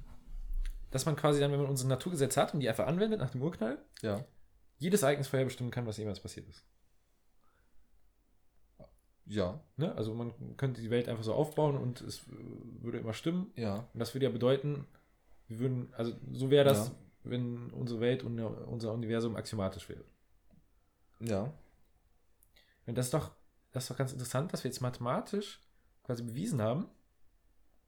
[0.98, 3.42] dass man quasi dann, wenn man unsere Naturgesetze hat und die einfach anwendet nach dem
[3.44, 4.26] Urknall, Ja.
[4.80, 6.66] jedes Ereignis vorherbestimmen kann, was jemals passiert ist.
[9.26, 9.60] Ja.
[9.76, 9.94] Ne?
[9.96, 12.32] Also man könnte die Welt einfach so aufbauen und es äh,
[12.82, 13.52] würde immer stimmen.
[13.56, 13.88] Ja.
[13.94, 14.88] Und das würde ja bedeuten,
[15.48, 16.96] wir würden, also so wäre das, Ja.
[17.26, 20.04] wenn unsere Welt und unser Universum axiomatisch wäre.
[21.20, 21.54] Ja.
[22.86, 23.32] Und das ist doch,
[23.72, 25.62] das ist doch ganz interessant, dass wir jetzt mathematisch
[26.04, 26.88] quasi bewiesen haben,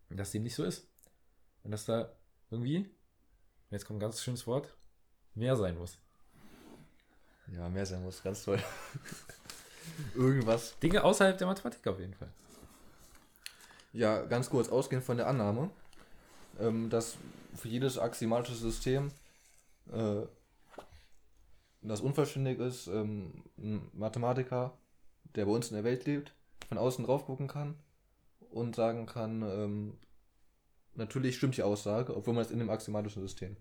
[0.09, 0.89] dass dem nicht so ist.
[1.63, 2.11] Und dass da
[2.49, 2.89] irgendwie,
[3.71, 4.73] jetzt kommt ein ganz schönes Wort,
[5.35, 5.97] mehr sein muss.
[7.55, 8.21] Ja, mehr sein muss.
[8.21, 8.61] Ganz toll.
[10.15, 10.77] Irgendwas.
[10.79, 12.29] Dinge außerhalb der Mathematik auf jeden Fall.
[13.91, 15.71] Ja, ganz kurz, ausgehend von der Annahme,
[16.59, 17.17] ähm, dass
[17.55, 19.11] für jedes axiomatische System,
[19.91, 20.21] äh,
[21.81, 24.77] das unvollständig ist, ähm, ein Mathematiker,
[25.35, 26.33] der bei uns in der Welt lebt,
[26.67, 27.75] von außen drauf gucken kann
[28.51, 29.97] und sagen kann, ähm,
[30.95, 33.57] natürlich stimmt die Aussage, obwohl man es in dem axiomatischen System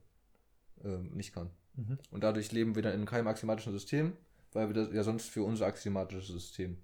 [0.84, 1.50] ähm, nicht kann.
[1.74, 1.98] Mhm.
[2.10, 4.16] Und dadurch leben wir dann in keinem axiomatischen System,
[4.52, 6.82] weil wir das ja sonst für unser axiomatisches System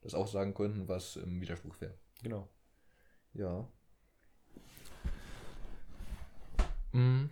[0.00, 1.94] das auch sagen könnten, was im Widerspruch wäre.
[2.22, 2.48] Genau.
[3.34, 3.68] Ja.
[6.92, 7.30] Mhm.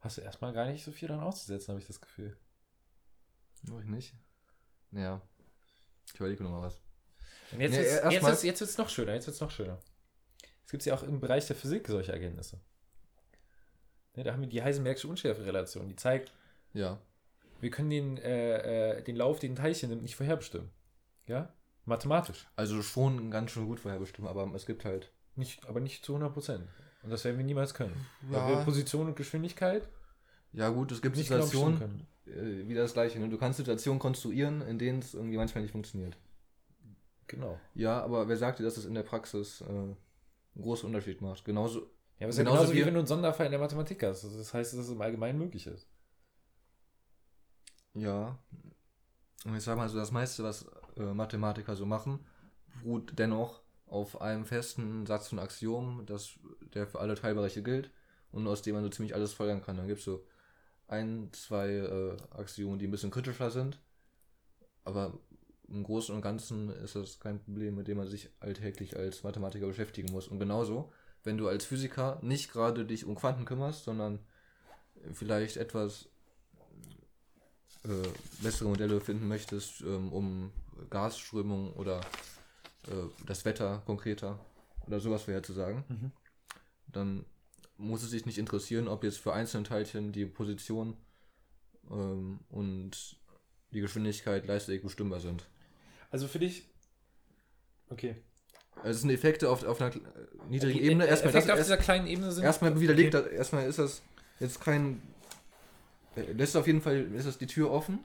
[0.00, 2.36] Hast du erstmal gar nicht so viel dran auszusetzen, habe ich das Gefühl.
[3.62, 4.14] Ich nicht?
[4.90, 5.22] Ja.
[6.12, 6.80] Ich überlege noch mal was.
[7.52, 9.50] Und jetzt Nee, wird's- erst jetzt jetzt wird es noch schöner, jetzt wird es noch
[9.50, 9.78] schöner.
[10.64, 12.58] Es gibt ja auch im Bereich der Physik solche Erkenntnisse.
[14.16, 16.32] Ne, da haben wir die Heisenbergsche Unschärferelation, die zeigt,
[16.72, 16.98] Ja.
[17.60, 20.70] wir können den, äh, äh, den Lauf, den ein Teilchen nimmt, nicht vorherbestimmen.
[21.26, 21.52] Ja?
[21.84, 22.46] Mathematisch.
[22.56, 25.10] Also schon ganz schön gut vorherbestimmt, aber es gibt halt.
[25.36, 26.64] Nicht, aber nicht zu 100 Prozent.
[27.02, 28.06] Und das werden wir niemals können.
[28.30, 28.46] Ja.
[28.46, 29.88] Weil wir Position und Geschwindigkeit
[30.52, 33.18] Ja, gut, es gibt Situationen, äh, wieder das gleiche.
[33.18, 33.28] Ne?
[33.28, 36.16] Du kannst Situationen konstruieren, in denen es irgendwie manchmal nicht funktioniert.
[37.26, 37.58] Genau.
[37.74, 39.96] Ja, aber wer sagt dir, dass es in der Praxis äh, einen
[40.60, 41.44] großen Unterschied macht?
[41.44, 41.80] Genauso.
[42.18, 44.02] Ja, aber es ist ja Genauso wie wie- wenn du einen Sonderfall in der Mathematik
[44.02, 44.24] hast.
[44.24, 45.88] Also Das heißt, dass es im Allgemeinen möglich ist.
[47.94, 48.38] Ja.
[49.44, 52.24] Und ich sag mal so, das meiste, was äh, Mathematiker so machen,
[52.82, 56.38] beruht dennoch auf einem festen Satz von Axiomen, das,
[56.74, 57.90] der für alle Teilbereiche gilt
[58.32, 59.76] und aus dem man so ziemlich alles folgern kann.
[59.76, 60.24] Dann gibt es so
[60.88, 63.78] ein, zwei äh, Axiome, die ein bisschen kritischer sind,
[64.84, 65.18] aber
[65.74, 69.66] im Großen und Ganzen ist das kein Problem, mit dem man sich alltäglich als Mathematiker
[69.66, 70.28] beschäftigen muss.
[70.28, 70.92] Und genauso,
[71.24, 74.20] wenn du als Physiker nicht gerade dich um Quanten kümmerst, sondern
[75.12, 76.08] vielleicht etwas
[77.84, 78.08] äh,
[78.42, 80.52] bessere Modelle finden möchtest, ähm, um
[80.90, 82.00] Gasströmung oder
[82.86, 84.38] äh, das Wetter konkreter
[84.86, 86.12] oder sowas vorherzusagen, Mhm.
[86.86, 87.24] dann
[87.76, 90.96] muss es dich nicht interessieren, ob jetzt für einzelne Teilchen die Position
[91.90, 93.16] ähm, und
[93.72, 95.48] die Geschwindigkeit leistlich bestimmbar sind.
[96.10, 96.68] Also für dich.
[97.88, 98.16] Okay.
[98.76, 100.00] Also es sind Effekte auf, auf einer äh,
[100.48, 101.06] niedrigen Okay, Ebene.
[101.06, 102.44] äh, Erstmal, Effekte das, auf erst, dieser kleinen Ebene sind.
[102.44, 103.34] erstmal widerlegt, Okay.
[103.34, 104.02] erstmal ist das
[104.40, 105.00] jetzt kein.
[106.16, 108.00] äh, Lässt auf jeden Fall ist das die Tür offen,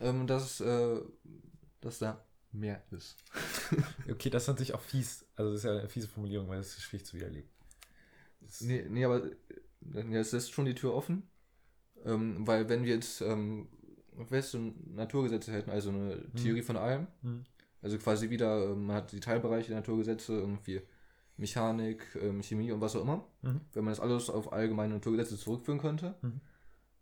[0.00, 1.00] ähm, dass, äh,
[1.80, 3.16] dass da mehr ist.
[4.10, 5.24] Okay, das ist natürlich auch fies.
[5.36, 7.48] Also das ist ja eine fiese Formulierung, weil das ist schwierig zu widerlegen.
[8.40, 9.30] Das- Nee, nee aber äh,
[10.10, 11.28] ja, es lässt schon die Tür offen.
[12.04, 13.68] Ähm, weil wenn wir jetzt ähm,
[14.26, 17.44] feste Naturgesetze hätten, also eine Theorie von allem, Hm.
[17.82, 20.82] also quasi wieder, ähm, man hat die Teilbereiche der Naturgesetze, irgendwie
[21.36, 23.60] Mechanik, ähm, Chemie und was auch immer, Mhm.
[23.72, 26.40] wenn man das alles auf allgemeine Naturgesetze zurückführen könnte Mhm.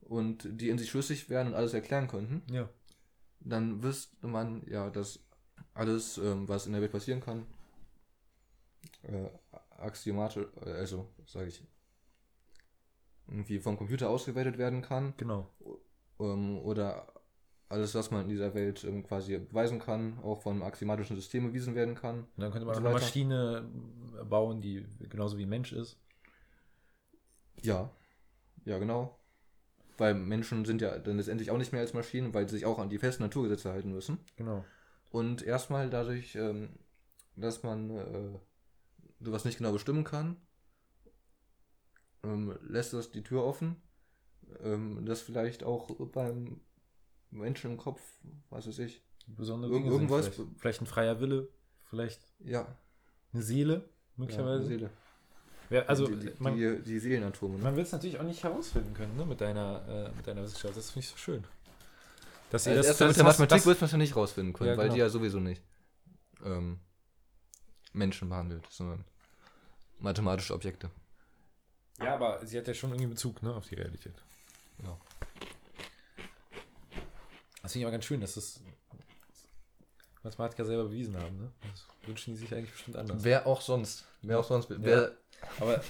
[0.01, 2.69] und die in sich schlüssig wären und alles erklären könnten, Ja.
[3.41, 5.21] dann wüsste man ja, dass
[5.75, 7.47] alles, ähm, was in der Welt passieren kann,
[9.03, 9.29] äh,
[9.79, 11.63] axiomatisch, also sage ich,
[13.27, 15.51] irgendwie vom Computer ausgewertet werden kann Genau.
[16.21, 17.13] Ähm, oder
[17.69, 21.75] alles, was man in dieser Welt ähm, quasi beweisen kann, auch von axiomatischen Systemen bewiesen
[21.75, 22.21] werden kann.
[22.21, 23.05] Und dann könnte man so eine weiter.
[23.05, 23.69] Maschine
[24.29, 25.99] bauen, die genauso wie ein Mensch ist.
[27.63, 27.91] Ja,
[28.65, 29.19] ja, genau.
[29.97, 32.79] Weil Menschen sind ja dann letztendlich auch nicht mehr als Maschinen, weil sie sich auch
[32.79, 34.19] an die festen Naturgesetze halten müssen.
[34.37, 34.65] Genau.
[35.11, 36.71] Und erstmal dadurch, ähm,
[37.37, 38.39] dass man äh,
[39.21, 40.37] sowas nicht genau bestimmen kann,
[42.23, 43.77] ähm, lässt das die Tür offen,
[44.63, 46.61] ähm, dass vielleicht auch beim
[47.31, 48.01] Menschen im Kopf,
[48.51, 51.49] was weiß ich, Besondere Irgend- irgendwas- Vielleicht, vielleicht ein freier Wille,
[51.91, 52.67] vielleicht ja,
[53.35, 53.81] eine Seele, ja
[54.17, 54.61] möglicherweise.
[54.61, 54.91] eine Seele.
[55.69, 57.59] Ja, also die, die, man, die, die Seelenatome.
[57.59, 57.63] Ne?
[57.65, 60.75] man wird es natürlich auch nicht herausfinden können ne, mit, deiner, äh, mit deiner Wissenschaft.
[60.75, 61.45] Das finde ich so schön.
[62.51, 64.17] Dass ihr Also das, erst mit das der Mathematik das- wird man es ja nicht
[64.17, 64.95] rausfinden können, Ja, weil genau.
[64.95, 65.63] die ja sowieso nicht
[66.47, 66.81] ähm,
[67.93, 69.05] Menschen behandelt, sondern
[69.99, 70.91] mathematische Objekte.
[72.01, 74.15] Ja, aber sie hat ja schon irgendwie Bezug ne, auf die Realität.
[74.83, 74.99] Ja.
[77.63, 78.61] Das finde ich aber ganz schön, dass das
[80.23, 81.37] Mathematiker selber bewiesen haben.
[81.39, 81.53] Ne?
[81.71, 83.23] Das wünschen die sich eigentlich bestimmt anders.
[83.23, 84.05] Wer auch sonst?
[84.23, 84.69] Wer auch sonst?
[84.71, 85.13] Wer,
[85.61, 85.87] Aber das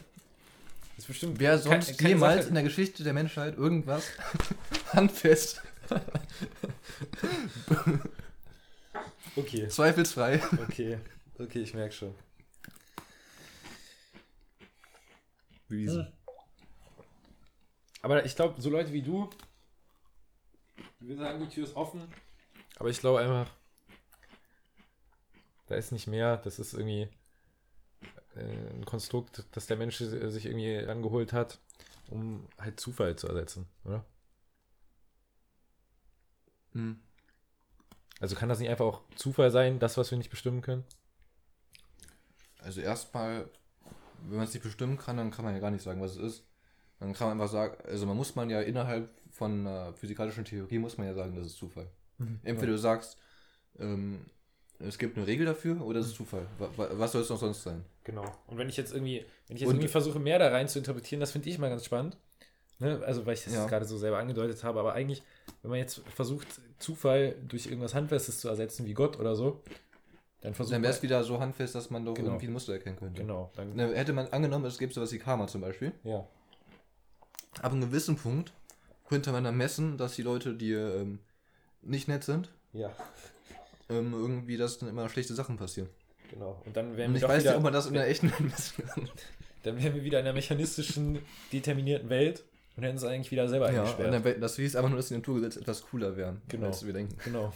[0.98, 4.04] ist bestimmt wer sonst keine jemals Sache- in der Geschichte der Menschheit irgendwas
[4.92, 5.62] handfest,
[9.36, 10.40] Okay, zweifelsfrei?
[10.68, 10.98] okay,
[11.38, 12.14] okay, ich merke schon.
[15.68, 16.12] bewiesen?
[18.02, 19.28] Aber ich glaube, so Leute wie du,
[21.00, 22.02] wir sagen, die Tür ist offen.
[22.78, 23.50] Aber ich glaube einfach,
[25.66, 26.36] da ist nicht mehr.
[26.38, 27.08] Das ist irgendwie
[28.36, 31.58] äh, ein Konstrukt, das der Mensch sich irgendwie angeholt hat,
[32.08, 34.04] um halt Zufall zu ersetzen, oder?
[36.72, 37.00] Hm.
[38.20, 40.84] Also kann das nicht einfach auch Zufall sein, das, was wir nicht bestimmen können?
[42.58, 43.48] Also erstmal,
[44.22, 46.34] wenn man es nicht bestimmen kann, dann kann man ja gar nicht sagen, was es
[46.34, 46.47] ist.
[47.00, 50.78] Dann kann man einfach sagen, also man muss man ja innerhalb von einer physikalischen Theorie
[50.78, 51.86] muss man ja sagen, das ist Zufall.
[52.42, 53.16] Entweder du sagst,
[53.78, 54.24] ähm,
[54.80, 56.46] es gibt eine Regel dafür oder es ist Zufall.
[56.58, 57.84] Wa- wa- Was soll es noch sonst sein?
[58.04, 58.24] Genau.
[58.48, 60.78] Und wenn ich jetzt irgendwie, wenn ich jetzt Und- irgendwie versuche, mehr da rein zu
[60.78, 62.16] interpretieren, das finde ich mal ganz spannend.
[62.80, 63.00] Ne?
[63.04, 63.66] Also, weil ich das Ja.
[63.66, 65.22] gerade so selber angedeutet habe, aber eigentlich,
[65.62, 66.46] wenn man jetzt versucht,
[66.78, 69.62] Zufall durch irgendwas Handfestes zu ersetzen, wie Gott oder so,
[70.40, 72.28] dann versucht Dann wäre es wieder so handfest, dass man doch Genau.
[72.30, 73.20] irgendwie ein Muster erkennen könnte.
[73.22, 73.50] Genau.
[73.56, 75.92] Dann, Ne, Hätte man angenommen, es gäbe sowas wie Karma zum Beispiel.
[76.04, 76.26] Ja.
[77.62, 78.52] Ab einem gewissen Punkt
[79.08, 81.18] könnte man dann messen, dass die Leute, die ähm,
[81.82, 82.90] nicht nett sind, Ja.
[83.88, 85.88] ähm, irgendwie, dass dann immer schlechte Sachen passieren.
[86.30, 86.60] Genau.
[86.66, 88.30] Und dann wären Und wir ich weiß wieder, nicht, ob man das in der echten
[88.30, 89.08] Welt messen kann.
[89.62, 91.18] dann wären wir wieder in einer mechanistischen,
[91.52, 92.44] determinierten Welt
[92.76, 94.06] und hätten es eigentlich wieder selber Ja, eingesperrt.
[94.06, 96.66] in der Welt, das hieß einfach nur, dass die Naturgesetze etwas cooler wären, Genau.
[96.66, 97.16] als wir denken.
[97.24, 97.52] Genau.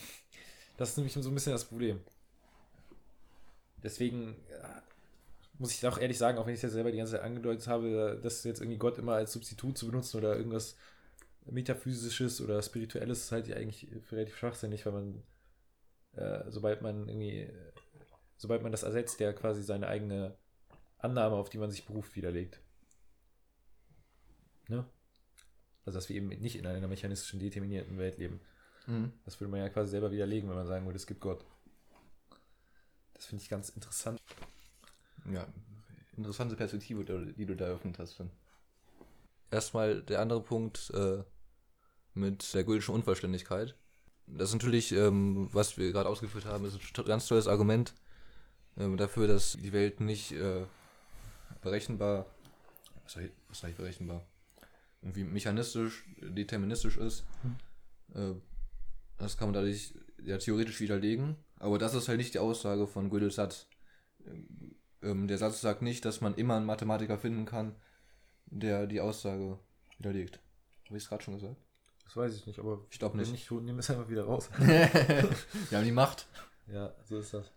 [0.79, 2.01] Das ist nämlich so ein bisschen das Problem.
[3.83, 4.37] Deswegen
[5.63, 7.69] muss ich auch ehrlich sagen, auch wenn ich es ja selber die ganze Zeit angedeutet
[7.69, 10.77] habe, dass jetzt irgendwie Gott immer als Substitut zu benutzen oder irgendwas
[11.45, 15.23] Metaphysisches oder Spirituelles ist halt ja eigentlich für relativ schwachsinnig, weil man,
[16.15, 17.49] äh, sobald man irgendwie,
[18.37, 20.37] sobald man das ersetzt, ja quasi seine eigene
[20.99, 22.61] Annahme, auf die man sich beruft, widerlegt.
[24.67, 24.85] Ne?
[25.85, 28.41] Also, dass wir eben nicht in einer mechanistischen, determinierten Welt leben.
[28.89, 29.13] Mhm.
[29.25, 31.45] Das würde man ja quasi selber widerlegen, wenn man sagen würde, es gibt Gott.
[33.15, 34.21] Das finde ich ganz interessant.
[35.31, 35.47] Ja,
[36.17, 38.15] interessante Perspektive, die du da eröffnet hast.
[38.15, 38.31] Finn.
[39.51, 41.23] Erstmal der andere Punkt äh,
[42.15, 43.77] mit der gültigen Unvollständigkeit.
[44.27, 47.95] Das ist natürlich, ähm, was wir gerade ausgeführt haben, ist ein ganz tolles Argument
[48.79, 50.65] ähm, dafür, dass die Welt nicht äh,
[51.61, 52.27] berechenbar,
[53.05, 54.25] was ich, was ich berechenbar,
[55.03, 57.25] irgendwie mechanistisch, deterministisch ist.
[58.15, 58.35] Äh,
[59.19, 63.11] das kann man dadurch ja theoretisch widerlegen, aber das ist halt nicht die Aussage von
[63.11, 63.67] Gödel's Satz.
[65.03, 67.75] Ähm, der Satz sagt nicht, dass man immer einen Mathematiker finden kann,
[68.47, 69.59] der die Aussage
[69.99, 70.41] widerlegt.
[70.87, 71.57] Habe ich es gerade schon gesagt?
[72.05, 73.51] Das weiß ich nicht, aber Ich glaube wenn nicht.
[73.51, 74.51] nehmen wir es einfach wieder raus.
[75.71, 76.27] ja, die Macht.
[76.67, 77.51] ja, so ist das.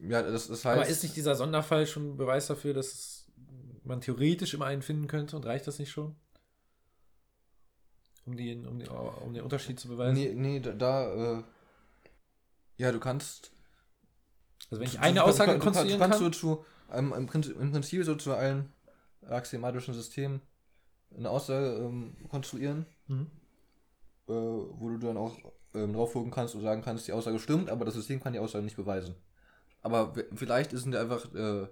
[0.00, 0.78] Ja, das, das heißt.
[0.78, 3.26] Aber ist nicht dieser Sonderfall schon Beweis dafür, dass
[3.84, 6.16] man theoretisch immer einen finden könnte und reicht das nicht schon?
[8.24, 10.14] Um, die, um, die, um den Unterschied zu beweisen?
[10.14, 11.42] nee, nee, da, da äh,
[12.76, 13.52] ja, du kannst.
[14.72, 16.64] Also wenn ich du- eine du, Aussage du, du, konstruieren du kannst kann, so zu,
[16.92, 18.72] ähm, im, Prinzip, so zu allen
[19.28, 20.40] axiomatischen Systemen
[21.16, 23.26] eine Aussage ähm, konstruieren, Mhm.
[24.28, 25.36] äh, wo du dann auch
[25.74, 28.38] ähm, drauf gucken kannst und sagen kannst, die Aussage stimmt, aber das System kann die
[28.38, 29.14] Aussage nicht beweisen.
[29.82, 31.66] Aber vielleicht sind ja einfach äh,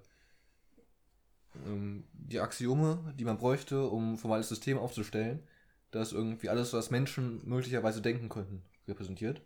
[1.67, 5.43] ähm, die Axiome, die man bräuchte, um ein formales System aufzustellen,
[5.91, 9.43] das irgendwie alles, was Menschen möglicherweise denken könnten, repräsentiert.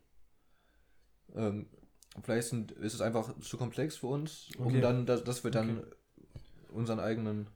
[1.35, 1.67] Ähm,
[2.22, 4.81] vielleicht sind, ist es einfach zu komplex für uns, um Okay.
[4.81, 5.88] dann, dass, dass wir dann Okay.
[6.68, 7.48] unseren eigenen,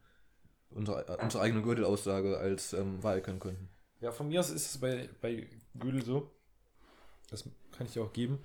[0.70, 3.68] unsere, unsere eigene Gödel-Aussage als ähm, wahr erkennen könnten.
[4.00, 6.30] ja, von mir aus ist es bei, bei Gödel so.
[7.30, 8.38] Das kann ich dir auch geben.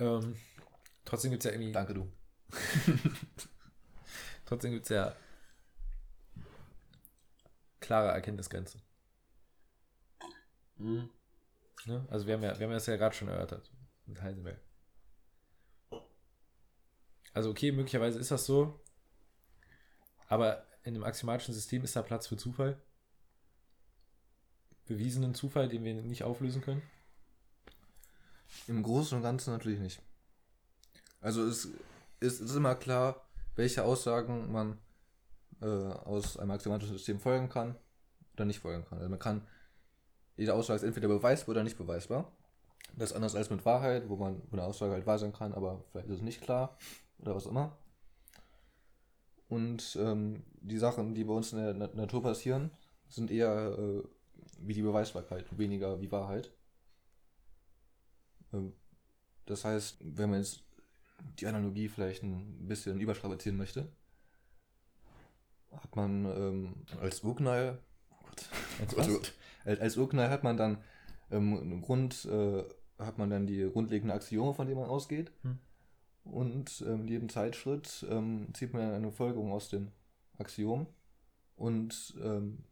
[0.00, 0.36] Ähm,
[1.04, 1.72] trotzdem gibt es ja irgendwie.
[1.72, 2.08] Danke, du.
[4.46, 5.14] Trotzdem gibt es ja
[7.80, 8.80] klare Erkenntnisgrenzen.
[10.78, 11.08] Ne?
[12.10, 13.70] Also wir haben ja, wir haben das ja gerade schon erörtert
[14.06, 14.60] mit Heisenberg.
[17.38, 18.80] Also okay, möglicherweise ist das so,
[20.26, 22.82] aber in einem axiomatischen System ist da Platz für Zufall.
[24.86, 26.82] Bewiesenen Zufall, den wir nicht auflösen können.
[28.66, 30.02] Im Großen und Ganzen natürlich nicht.
[31.20, 31.74] Also es ist,
[32.18, 33.24] es ist immer klar,
[33.54, 34.76] welche Aussagen man
[35.60, 37.76] äh, aus einem axiomatischen System folgen kann
[38.32, 38.98] oder nicht folgen kann.
[38.98, 39.46] Also man kann,
[40.36, 42.32] jede Aussage ist entweder beweisbar oder nicht beweisbar.
[42.96, 45.54] Das ist anders als mit Wahrheit, wo man wo eine Aussage halt wahr sein kann,
[45.54, 46.76] aber vielleicht ist es nicht klar
[47.18, 47.76] oder was immer.
[49.48, 52.70] Und ähm, die Sachen, die bei uns in der Na Natur passieren,
[53.08, 54.02] sind eher äh,
[54.60, 56.52] wie die Beweisbarkeit, weniger wie Wahrheit.
[58.52, 58.72] Ähm,
[59.46, 60.62] Das heißt, wenn man jetzt
[61.40, 63.90] die Analogie vielleicht ein bisschen überstrapazieren möchte,
[65.72, 67.78] hat man ähm, als Urknall,
[68.10, 68.48] oh Gott,
[68.80, 69.12] Als oh?
[69.12, 70.78] Gott, als, als Urknall hat man dann
[71.30, 72.64] ähm, Grund, äh,
[72.98, 75.32] hat man dann die grundlegenden Axiome, von denen man ausgeht.
[75.42, 75.58] Hm.
[76.30, 79.90] Und ähm, in jedem Zeitschritt ähm, zieht man eine Folgerung aus den
[80.38, 80.86] Axiomen.
[81.56, 82.64] Und ähm,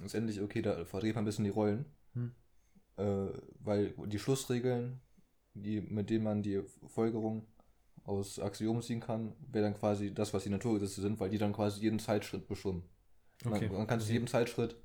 [0.00, 1.86] letztendlich, okay, da verdreht man ein bisschen die Rollen.
[2.14, 2.32] Hm.
[2.96, 3.28] Äh,
[3.60, 5.00] weil die Schlussregeln,
[5.54, 7.46] die, mit denen man die Folgerung
[8.04, 11.52] aus Axiomen ziehen kann, wäre dann quasi das, was die Naturgesetze sind, weil die dann
[11.52, 12.84] quasi jeden Zeitschritt bestimmen.
[13.44, 13.68] Okay.
[13.68, 14.76] Man, man kann zu jedem Zeitschritt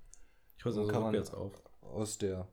[0.57, 1.63] Ich höre also kann man- auf.
[1.81, 2.47] aus der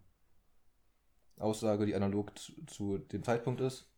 [1.38, 2.32] Aussage, die analog
[2.66, 3.89] zu dem Zeitpunkt ist,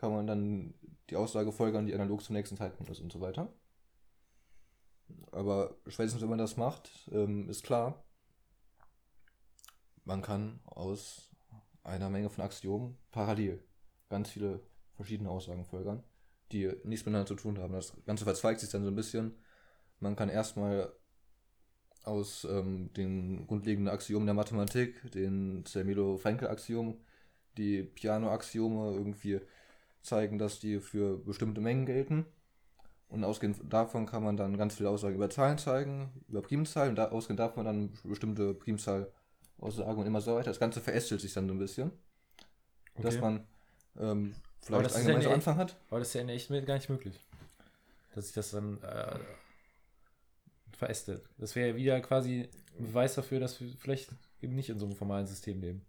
[0.00, 0.72] kann man dann
[1.10, 3.52] die Aussage folgern, die analog zum nächsten Zeitpunkt ist und so weiter.
[5.30, 8.02] Aber spätestens, wenn man das macht, ähm, ist klar,
[10.04, 11.30] man kann aus
[11.82, 13.62] einer Menge von Axiomen parallel
[14.08, 14.60] ganz viele
[14.94, 16.02] verschiedene Aussagen folgern,
[16.50, 17.74] die nichts miteinander zu tun haben.
[17.74, 19.36] Das Ganze verzweigt sich dann so ein bisschen.
[19.98, 20.90] Man kann erstmal
[22.04, 26.98] aus ähm, den grundlegenden Axiomen der Mathematik, den Zermelo-Fraenkel-Axiom,
[27.58, 29.40] die Piano-Axiome irgendwie
[30.02, 32.26] zeigen, dass die für bestimmte Mengen gelten.
[33.08, 36.96] Und ausgehend davon kann man dann ganz viele Aussagen über Zahlen zeigen, über Primzahlen, und
[36.96, 39.10] da, ausgehend davon dann bestimmte Primzahl
[39.58, 40.50] Aussagen und immer so weiter.
[40.50, 41.90] Das Ganze verästelt sich dann so ein bisschen.
[42.96, 43.20] Dass Okay.
[43.20, 43.46] man
[43.98, 45.76] ähm, vielleicht einen ja gemeinsamen eine- Anfang hat.
[45.90, 47.20] Aber das ist ja in der echten Welt gar nicht möglich.
[48.14, 49.18] Dass sich das dann äh,
[50.72, 51.22] verästelt.
[51.38, 52.48] Das wäre ja wieder quasi
[52.78, 55.84] ein Beweis dafür, dass wir vielleicht eben nicht in so einem formalen System leben.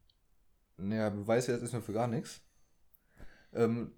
[0.78, 2.42] Naja, Beweis jetzt ist mir für gar nichts.
[3.54, 3.92] Ähm,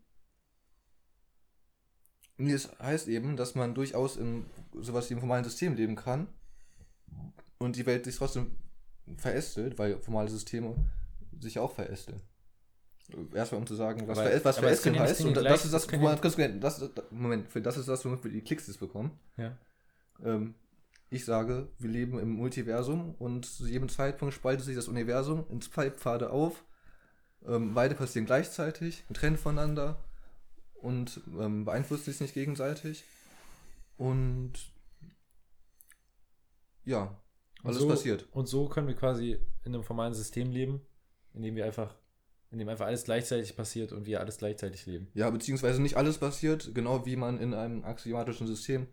[2.37, 6.27] nee, es heißt eben, dass man durchaus in sowas wie einem formalen System leben kann
[7.57, 8.55] und die Welt sich trotzdem
[9.17, 10.75] verästelt, weil formale Systeme
[11.39, 12.21] sich auch verästeln.
[13.33, 15.25] Erstmal um zu sagen, was, ver was verästeln heißt.
[15.25, 16.37] Und das ist das, genau, das,
[17.11, 19.19] Moment, für das ist das, womit wir die Klicks jetzt bekommen.
[19.37, 19.57] Ja.
[20.23, 20.55] Ähm,
[21.09, 25.61] ich sage, wir leben im Multiversum und zu jedem Zeitpunkt spaltet sich das Universum in
[25.61, 26.63] zwei Pfade auf.
[27.45, 30.03] Ähm, beide passieren gleichzeitig, getrennt voneinander
[30.83, 33.03] und ähm, beeinflussen sich nicht gegenseitig.
[33.97, 34.53] Und
[36.83, 37.19] ja,
[37.63, 38.27] alles so, passiert.
[38.31, 40.81] Und so können wir quasi in einem formalen System leben,
[41.33, 41.95] in dem wir einfach,
[42.51, 45.07] in dem einfach alles gleichzeitig passiert und wir alles gleichzeitig leben.
[45.13, 48.87] Ja, beziehungsweise nicht alles passiert, genau wie man in einem axiomatischen System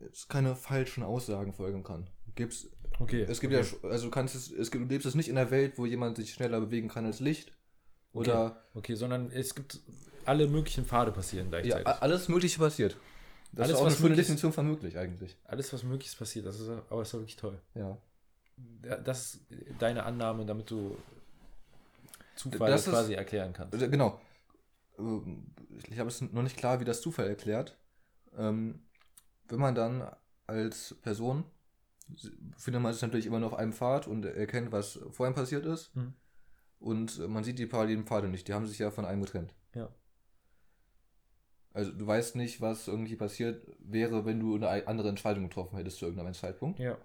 [0.00, 2.08] jetzt keine falschen Aussagen folgen kann.
[2.36, 3.26] Gibt's Okay.
[3.28, 3.66] Es gibt okay.
[3.82, 5.84] ja, also du kannst es, es gibt, du lebst es nicht in einer Welt, wo
[5.84, 7.52] jemand sich schneller bewegen kann als Licht.
[8.12, 9.80] Oder Okay, sondern es gibt
[10.26, 11.86] alle möglichen Pfade passieren ja, gleichzeitig.
[11.86, 12.96] a- alles Mögliche passiert.
[13.52, 14.26] Das Alles, ist auch was eine möglich ist.
[14.26, 15.36] Definition von möglich eigentlich.
[15.44, 16.46] alles, was möglich ist, passiert.
[16.46, 17.58] Das ist aber ist doch wirklich toll.
[17.74, 17.96] Ja.
[18.84, 19.40] Ja, Das ist
[19.78, 20.96] deine Annahme, damit du
[22.34, 23.74] Zufall Das ist- quasi erklären kannst.
[23.74, 24.20] Also, Genau.
[24.98, 25.46] Ähm,
[25.90, 27.76] Ich habe es noch nicht klar, wie das Zufall erklärt.
[28.36, 28.80] Ähm,
[29.48, 30.10] Wenn man dann
[30.46, 31.44] als Person
[32.56, 35.94] findet man sich natürlich immer noch auf einem Pfad und erkennt, was vorhin passiert ist.
[35.96, 36.14] Mhm.
[36.78, 38.48] Und äh, man sieht die parallelen Pfade nicht.
[38.48, 39.54] Die haben sich ja von einem getrennt.
[39.74, 39.88] Ja.
[41.76, 45.98] Also du weißt nicht, was irgendwie passiert wäre, wenn du eine andere Entscheidung getroffen hättest
[45.98, 46.78] zu irgendeinem Zeitpunkt.
[46.78, 46.96] Ja.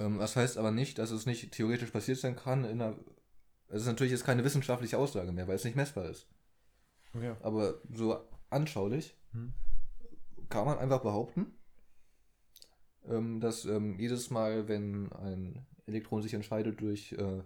[0.00, 2.98] Ähm, das heißt aber nicht, dass es nicht theoretisch passiert sein kann in einer.
[3.68, 6.26] Es ist natürlich jetzt keine wissenschaftliche Aussage mehr, weil es nicht messbar ist.
[7.12, 7.36] ja.
[7.40, 8.18] Aber so
[8.50, 9.52] anschaulich Hm.
[10.48, 11.56] kann man einfach behaupten,
[13.08, 17.42] ähm, dass ähm, jedes Mal, wenn ein Elektron sich entscheidet, durch äh,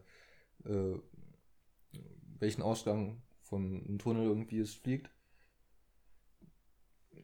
[0.65, 0.99] äh,
[2.39, 3.21] welchen Ausgang
[3.57, 5.11] einem Tunnel irgendwie es fliegt,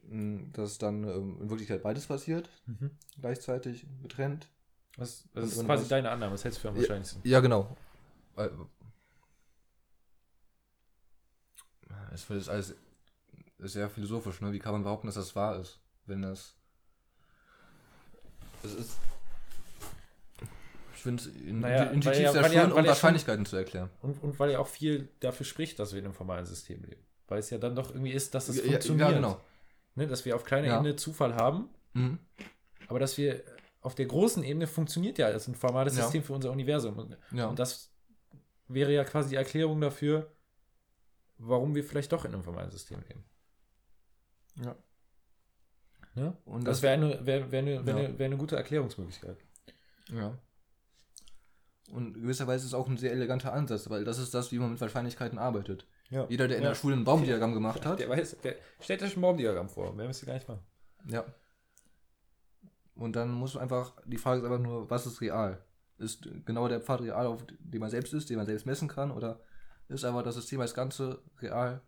[0.03, 2.91] mh, dass dann ähm, in Wirklichkeit beides passiert, Mhm.
[3.19, 4.47] gleichzeitig getrennt.
[4.97, 6.81] Was, das Und- ist und quasi was- deine Annahme, das hältst du für am Ja.
[6.81, 7.21] wahrscheinlichsten.
[7.25, 7.75] Ja, genau.
[12.13, 12.75] Es wird jetzt alles
[13.59, 14.51] sehr philosophisch, ne?
[14.51, 16.55] Wie kann man behaupten, dass das wahr ist, wenn das.
[18.63, 18.97] Es ist.
[21.05, 23.89] Finde es Naja, intuitiv ja- sehr ja- schön, weil um ja schon- Wahrscheinlichkeiten zu erklären.
[24.01, 27.01] Und, und weil ja auch viel dafür spricht, dass wir in einem formalen System leben.
[27.27, 29.09] Weil es ja dann doch irgendwie ist, dass es Ja, ja, funktioniert.
[29.09, 29.41] ja, genau.
[29.95, 30.77] ne, dass wir auf kleiner Ja.
[30.77, 32.19] Ebene Zufall haben, Mhm.
[32.87, 33.43] aber dass wir
[33.81, 36.03] auf der großen Ebene funktioniert ja als ein formales Ja.
[36.03, 36.97] System für unser Universum.
[36.97, 37.47] Und, Ja.
[37.47, 37.91] und das
[38.67, 40.31] wäre ja quasi die Erklärung dafür,
[41.37, 43.23] warum wir vielleicht doch in einem formalen System leben.
[44.63, 44.75] ja.
[46.15, 46.35] Ne?
[46.45, 48.07] Und Das das- wäre eine, wär, wär eine, wär Ja.
[48.07, 49.37] eine, eine gute Erklärungsmöglichkeit.
[50.13, 50.37] Ja.
[51.91, 54.71] Und gewisserweise ist es auch ein sehr eleganter Ansatz, weil das ist das, wie man
[54.71, 55.85] mit Wahrscheinlichkeiten arbeitet.
[56.09, 56.25] Ja.
[56.29, 56.69] Jeder, der in Ja.
[56.69, 59.93] der Schule ein Baumdiagramm gemacht hat, Der weiß, der stellt euch ein Baumdiagramm vor.
[59.93, 60.63] Mehr müsst ihr gar nicht machen.
[61.07, 61.23] Ja.
[62.95, 65.63] Und dann muss man einfach, die Frage ist einfach nur, was ist real?
[65.97, 69.11] Ist genau der Pfad real, auf dem man selbst ist, den man selbst messen kann?
[69.11, 69.39] Oder
[69.87, 71.81] ist einfach das System als Ganze real?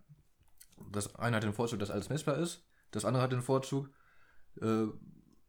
[0.92, 2.64] Das eine hat den Vorzug, dass alles messbar ist.
[2.92, 3.90] Das andere hat den Vorzug,
[4.62, 4.86] äh,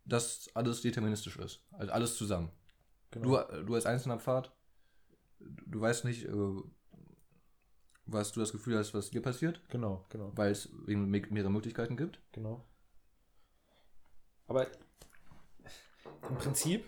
[0.05, 1.61] dass alles deterministisch ist.
[1.73, 2.51] Also alles zusammen.
[3.11, 3.43] Genau.
[3.43, 4.53] Du, du als einzelner Pfad,
[5.41, 6.33] du weißt nicht, äh,
[8.07, 11.51] was du das Gefühl hast, was dir passiert, Genau, genau, weil es eben me- mehrere
[11.51, 12.21] Möglichkeiten gibt.
[12.33, 12.65] genau.
[14.47, 14.67] Aber
[16.29, 16.85] im Prinzip,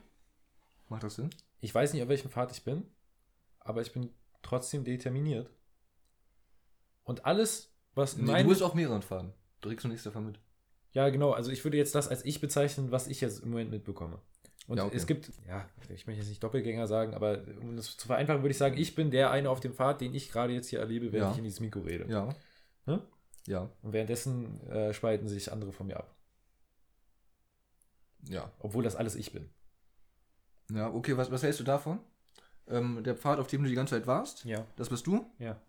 [0.88, 1.30] Macht das Sinn?
[1.60, 2.86] ich weiß nicht, auf welchem Pfad ich bin,
[3.58, 4.10] aber ich bin
[4.42, 5.50] trotzdem determiniert.
[7.04, 9.32] Und alles, was Nee, du bist auf mehreren Faden.
[9.60, 10.40] Du kriegst nichts davon mit.
[10.92, 11.32] Ja, genau.
[11.32, 14.20] Also ich würde jetzt das als ich bezeichnen, was ich jetzt im Moment mitbekomme.
[14.66, 14.96] Und Ja, okay.
[14.96, 18.52] es gibt, ja, ich möchte jetzt nicht Doppelgänger sagen, aber um das zu vereinfachen, würde
[18.52, 21.06] ich sagen, ich bin der eine auf dem Pfad, den ich gerade jetzt hier erlebe,
[21.12, 21.32] während Ja.
[21.32, 22.06] ich in dieses Mikro rede.
[22.08, 22.28] Ja.
[22.86, 23.02] Ne?
[23.46, 23.68] Ja.
[23.82, 26.14] Und währenddessen äh, spalten sich andere von mir ab.
[28.28, 28.50] Ja.
[28.58, 29.48] Obwohl das alles ich bin.
[30.72, 31.98] Ja, okay, was, was hältst du davon?
[32.68, 34.64] Ähm, der Pfad, auf dem du die ganze Zeit warst, Ja.
[34.76, 35.26] das bist du.
[35.38, 35.60] Ja.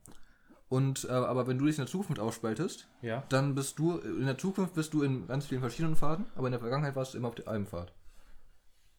[0.69, 3.23] Und äh, aber wenn du dich in der Zukunft aufspaltest, Ja.
[3.29, 6.51] dann bist du, in der Zukunft bist du in ganz vielen verschiedenen Pfaden, aber in
[6.51, 7.91] der Vergangenheit warst du immer auf einem Pfad.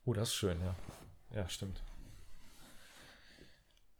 [0.05, 0.75] Oh, das ist schön, ja.
[1.35, 1.83] Ja, stimmt.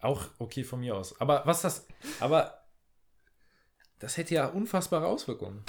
[0.01, 1.21] Auch okay von mir aus.
[1.21, 1.87] Aber was das.
[2.21, 2.65] Aber
[4.01, 5.65] das hätte ja unfassbare Auswirkungen.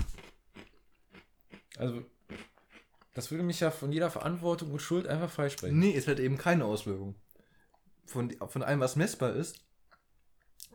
[1.78, 2.04] Also,
[3.14, 5.78] Das würde mich ja von jeder Verantwortung und Schuld einfach freisprechen.
[5.78, 7.16] Nee, es hat eben keine Auswirkung.
[8.06, 9.64] Von, von allem, was messbar ist,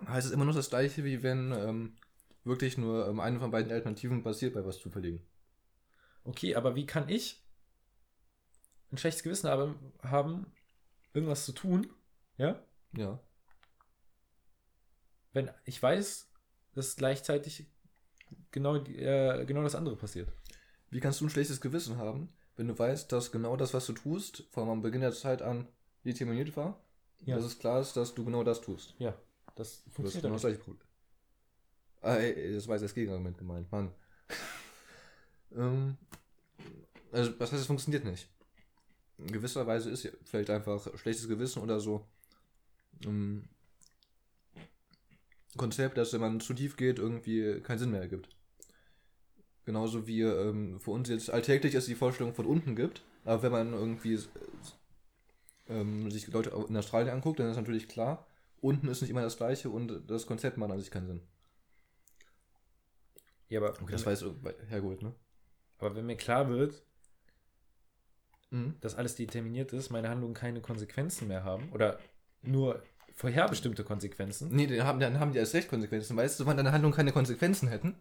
[0.06, 1.96] heißt es immer noch das gleiche, wie wenn ähm,
[2.44, 5.20] wirklich nur ähm, eine von beiden Alternativen passiert bei was Zufälligen.
[6.24, 7.42] Okay, aber wie kann ich
[8.90, 10.52] ein schlechtes Gewissen haben, haben
[11.12, 11.88] irgendwas zu tun,
[12.36, 12.62] ja,
[12.96, 13.18] Ja.
[15.32, 16.28] wenn ich weiß,
[16.74, 17.66] dass gleichzeitig
[18.50, 20.30] genau, äh, genau das andere passiert?
[20.90, 23.92] Wie kannst du ein schlechtes Gewissen haben, wenn du weißt, dass genau das, was du
[23.92, 25.68] tust, von am Beginn der Zeit an
[26.04, 26.80] determiniert war?
[27.20, 27.36] Ja.
[27.36, 28.94] Dass es klar ist, dass du genau das tust.
[28.98, 29.14] Ja,
[29.56, 30.88] das funktioniert genau das doch gleiche Problem.
[32.00, 33.92] Ah, ey, das war jetzt das Gegenargument gemeint, Mann.
[35.56, 35.96] ähm,
[37.10, 38.28] also, was heißt, es funktioniert nicht?
[39.18, 42.06] In gewisser Weise ist vielleicht einfach schlechtes Gewissen oder so
[43.04, 43.48] ähm,
[45.56, 48.28] Konzept, das, wenn man zu tief geht, irgendwie keinen Sinn mehr ergibt.
[49.64, 53.52] Genauso wie ähm, für uns jetzt alltäglich es die Vorstellung von unten gibt, aber wenn
[53.52, 54.20] man irgendwie äh,
[55.68, 58.26] ähm, sich Leute in Australien anguckt, dann ist natürlich klar,
[58.60, 61.20] unten ist nicht immer das gleiche und das Konzept macht an sich keinen Sinn.
[63.48, 65.14] Ja, aber, Okay, das jetzt irgendwie hergeholt, ne?
[65.78, 66.82] aber wenn mir klar wird,
[68.50, 68.76] Mhm.
[68.80, 71.98] dass alles determiniert ist, meine Handlungen keine Konsequenzen mehr haben oder
[72.40, 72.82] nur
[73.14, 74.48] vorherbestimmte Konsequenzen.
[74.54, 76.16] Nee, dann haben, dann haben die erst recht Konsequenzen.
[76.16, 77.96] Weißt du, wann deine Handlungen keine Konsequenzen hätten,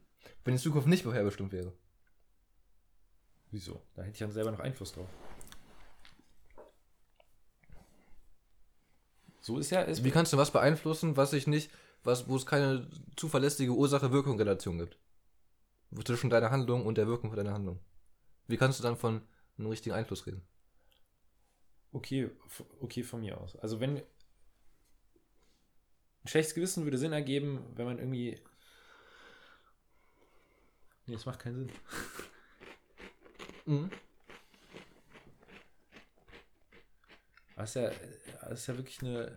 [0.45, 1.73] wenn die Zukunft nicht vorherbestimmt wäre?
[3.51, 3.81] Wieso?
[3.95, 5.09] Da hätte ich dann selber noch Einfluss drauf.
[9.41, 10.03] So ist ja es.
[10.03, 11.71] Wie kannst du was beeinflussen, was sich nicht,
[12.03, 14.99] was, wo es keine zuverlässige Ursache-Wirkung-Relation gibt?
[16.05, 17.79] Zwischen deiner Handlung und der Wirkung von deiner Handlung.
[18.47, 19.21] Wie kannst du dann von
[19.57, 20.41] einem richtigen Einfluss reden?
[21.91, 22.29] Okay,
[22.81, 23.55] okay von mir aus.
[23.55, 24.03] Also wenn ein
[26.27, 28.39] schlechtes Gewissen würde Sinn ergeben, wenn man irgendwie.
[31.05, 31.71] Nee, das macht keinen Sinn.
[33.65, 33.89] Mhm.
[37.55, 37.91] Das ist ja,
[38.41, 39.35] das ist ja wirklich eine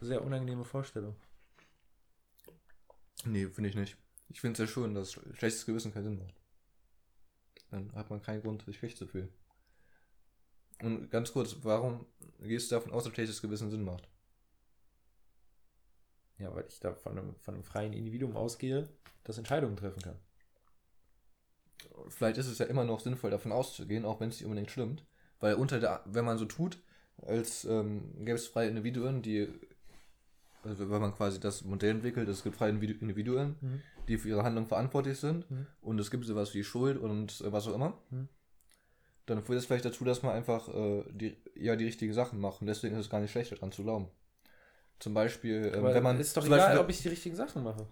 [0.00, 1.16] sehr unangenehme Vorstellung.
[3.24, 3.96] Nee, finde ich nicht.
[4.28, 6.41] Ich finde es sehr schön, dass schlechtes Gewissen keinen Sinn macht.
[7.72, 9.30] Dann hat man keinen Grund, sich schlecht zu fühlen.
[10.82, 12.06] Und ganz kurz, warum
[12.40, 14.08] gehst du davon aus, dass schlechtes Gewissen Sinn macht?
[16.38, 18.88] Ja, weil ich da von einem, von einem freien Individuum ausgehe,
[19.24, 20.18] das Entscheidungen treffen kann.
[22.08, 25.04] Vielleicht ist es ja immer noch sinnvoll, davon auszugehen, auch wenn es nicht unbedingt stimmt.
[25.40, 26.78] Weil unter der, wenn man so tut,
[27.22, 29.48] als ähm, gäbe es freie Individuen, die,
[30.62, 33.82] also wenn man quasi das Modell entwickelt, es gibt freie Individu- Individuen, Mhm.
[34.08, 35.66] die für ihre Handlung verantwortlich sind Mhm.
[35.80, 38.28] und es gibt sowas wie Schuld und äh, was auch immer, Mhm.
[39.26, 42.60] dann führt es vielleicht dazu, dass man einfach äh, die, eher die richtigen Sachen macht
[42.60, 44.08] und deswegen ist es gar nicht schlecht, daran zu glauben.
[44.98, 46.20] Zum Beispiel, ähm, wenn man.
[46.20, 47.86] ist doch egal, Beispiel, ob ich die richtigen Sachen mache.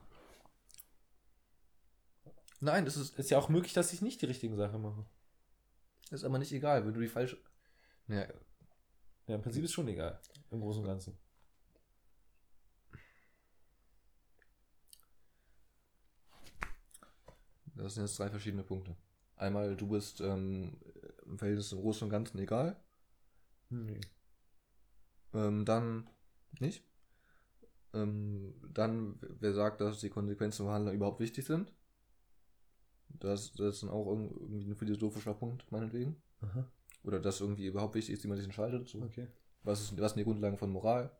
[2.60, 5.04] Nein, das ist, Ist ja auch möglich, dass ich nicht die richtigen Sachen mache.
[6.10, 7.38] ist aber nicht egal, wenn du die falsche.
[8.08, 8.26] Ja,
[9.26, 10.20] Ja, im Prinzip ist schon egal.
[10.50, 11.16] Im Großen und Ganzen.
[17.82, 18.96] Das sind jetzt drei verschiedene Punkte.
[19.36, 20.76] Einmal, du bist ähm,
[21.26, 22.76] im Verhältnis zum Großen und Ganzen egal.
[23.70, 24.00] Nee.
[25.32, 26.08] Ähm, dann
[26.58, 26.84] nicht.
[27.92, 31.72] Ähm, dann, wer sagt, dass die Konsequenzen von Handeln überhaupt wichtig sind?
[33.08, 36.22] Das, das ist dann auch irg- irgendwie ein philosophischer Punkt, meinetwegen.
[36.40, 36.64] Aha.
[37.02, 38.88] Oder dass irgendwie überhaupt wichtig ist, wie man sich entscheidet.
[38.88, 39.02] So.
[39.02, 39.26] Okay.
[39.62, 41.10] Was, ist, was sind die Grundlagen von Moral?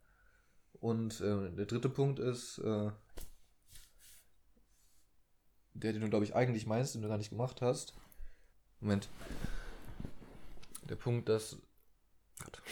[0.81, 2.91] Und äh, der dritte Punkt ist, äh,
[5.81, 7.95] der, den du, glaube ich, eigentlich meinst, den du gar nicht gemacht hast.
[8.81, 9.09] Moment.
[10.89, 11.59] Der Punkt, dass.
[12.43, 12.63] Gott.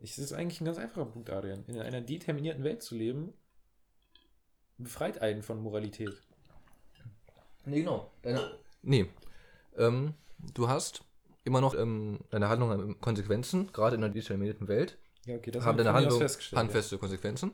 [0.00, 1.64] Ich, das ist eigentlich ein ganz einfacher Punkt, Adrian.
[1.66, 3.32] In einer determinierten Welt zu leben,
[4.76, 6.12] befreit einen von Moralität.
[7.64, 8.10] Nee, genau.
[8.22, 9.08] Deine, nee.
[9.76, 10.14] Ähm,
[10.52, 11.02] du hast
[11.44, 14.98] immer noch ähm, deine Handlung haben Konsequenzen, gerade in einer determinierten Welt.
[15.26, 17.52] Ja, okay, das haben deine von mir aus Handlung festgestellt, handfeste Konsequenzen.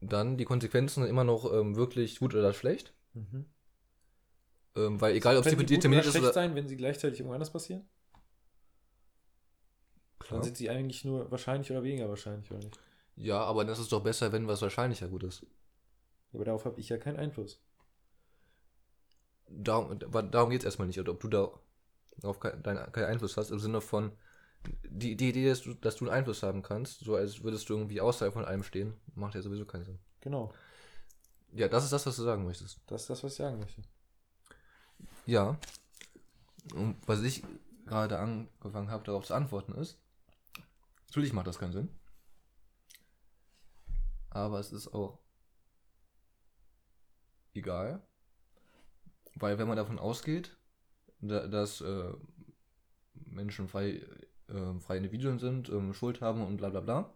[0.00, 2.92] Dann die Konsequenzen sind immer noch ähm, wirklich gut oder schlecht.
[3.14, 3.20] Ja.
[3.20, 3.46] Mhm.
[4.76, 6.32] Ähm, weil egal, ob sie gut oder determiniert ist schlecht oder.
[6.32, 7.88] sein, wenn sie gleichzeitig irgendwo anders passieren?
[10.18, 10.42] Dann Klar.
[10.44, 12.78] sind sie eigentlich nur wahrscheinlich oder weniger wahrscheinlich, oder nicht?
[13.16, 15.44] Ja, aber das ist doch besser, wenn was wahrscheinlicher gut ist.
[16.32, 17.60] Aber darauf habe ich ja keinen Einfluss.
[19.48, 19.98] Darum,
[20.30, 21.50] darum geht es erstmal nicht, ob du da
[22.22, 24.12] auf keinen, keinen Einfluss hast, im Sinne von
[24.84, 27.74] die, die Idee, dass du, dass du einen Einfluss haben kannst, so als würdest du
[27.74, 29.98] irgendwie außerhalb von allem stehen, macht ja sowieso keinen Sinn.
[30.20, 30.52] Genau.
[31.52, 32.78] Ja, das ist das, was du sagen möchtest.
[32.86, 33.82] Das ist das, was ich sagen möchte.
[35.30, 35.56] Ja.
[36.74, 37.44] Und was ich
[37.86, 39.96] gerade angefangen habe, darauf zu antworten, ist,
[41.06, 41.88] natürlich macht das keinen Sinn.
[44.30, 45.20] Aber es ist auch
[47.54, 48.02] egal.
[49.36, 50.56] Weil wenn man davon ausgeht,
[51.20, 52.12] da, dass äh,
[53.14, 54.04] Menschen frei,
[54.48, 57.14] äh, freie Individuen sind, ähm, Schuld haben und bla bla bla.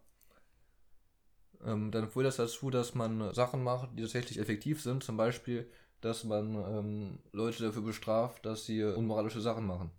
[1.65, 5.03] Ähm, dann führt das dazu, dass man Sachen macht, die tatsächlich effektiv sind.
[5.03, 5.69] Zum Beispiel,
[6.05, 9.91] dass man ähm, Leute dafür bestraft, dass sie unmoralische Sachen machen.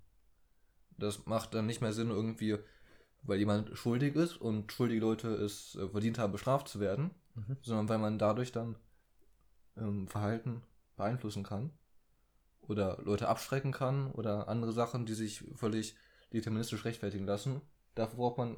[0.98, 2.58] Das macht dann nicht mehr Sinn irgendwie,
[3.24, 7.58] weil jemand schuldig ist und schuldige Leute es äh, verdient haben, bestraft zu werden, Mhm.
[7.62, 8.78] sondern weil man dadurch dann
[9.78, 10.62] ähm, Verhalten
[10.96, 11.72] beeinflussen kann
[12.62, 15.96] oder Leute abschrecken kann oder andere Sachen, die sich völlig
[16.32, 17.60] deterministisch rechtfertigen lassen.
[17.94, 18.56] Dafür braucht man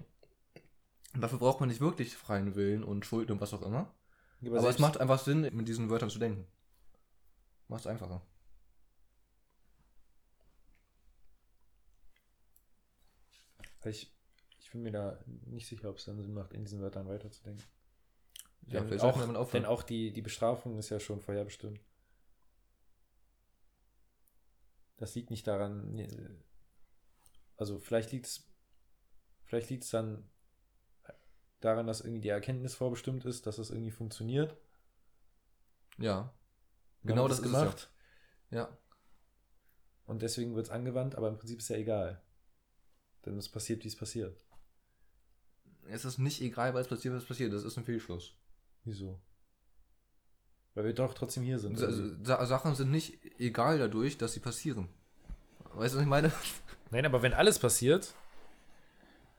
[1.16, 3.92] dafür braucht man nicht wirklich freien Willen und Schuld und was auch immer.
[4.46, 6.46] Aber, es selbst- macht einfach Sinn, mit diesen Wörtern zu denken.
[7.68, 8.22] Macht es einfacher.
[13.86, 14.14] Ich,
[14.60, 17.64] ich bin mir da nicht sicher, ob es dann Sinn macht, in diesen Wörtern weiterzudenken.
[18.68, 21.80] Ja, Denn auch, denn auch die, die Bestrafung ist ja schon vorherbestimmt.
[24.98, 26.10] Das liegt nicht daran, nee,
[27.56, 28.48] also vielleicht liegt es
[29.46, 30.30] vielleicht liegt es dann
[31.62, 34.58] daran, dass irgendwie die Erkenntnis vorbestimmt ist, dass es irgendwie funktioniert.
[35.98, 36.34] Ja.
[37.08, 37.90] Genau das es ist es
[38.52, 38.60] ja.
[38.60, 38.78] Ja.
[40.06, 42.22] Und deswegen wird es angewandt, aber im Prinzip ist ja egal.
[43.26, 44.46] Denn es passiert, wie es passiert.
[45.90, 47.54] Es ist nicht egal, was passiert, was passiert.
[47.54, 48.34] Das ist ein Fehlschluss.
[48.84, 49.20] Wieso?
[50.74, 51.78] Weil wir doch trotzdem hier sind.
[51.78, 51.90] Sa
[52.24, 54.88] Sa Sachen sind nicht egal dadurch, dass sie passieren.
[55.74, 56.32] Weißt du, was ich meine?
[56.92, 58.14] Nein, aber wenn alles passiert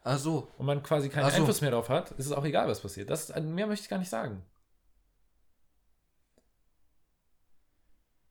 [0.04, 0.48] Ach so.
[0.58, 1.36] und man quasi keinen so.
[1.36, 3.08] Einfluss mehr darauf hat, ist es auch egal, was passiert.
[3.08, 4.42] Das, mehr möchte ich gar nicht sagen.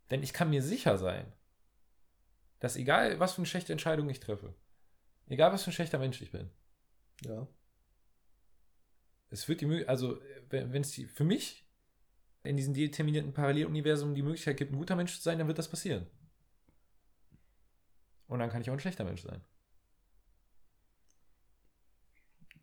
[0.09, 1.31] Denn ich kann mir sicher sein,
[2.59, 4.53] dass egal, was für eine schlechte Entscheidung ich treffe,
[5.27, 6.49] egal, was für ein schlechter Mensch ich bin,
[7.25, 7.47] Ja.
[9.29, 11.65] es wird die Möglichkeit, also wenn es für mich
[12.43, 15.69] in diesem determinierten Paralleluniversum die Möglichkeit gibt, ein guter Mensch zu sein, dann wird das
[15.69, 16.07] passieren.
[18.27, 19.41] Und dann kann ich auch ein schlechter Mensch sein.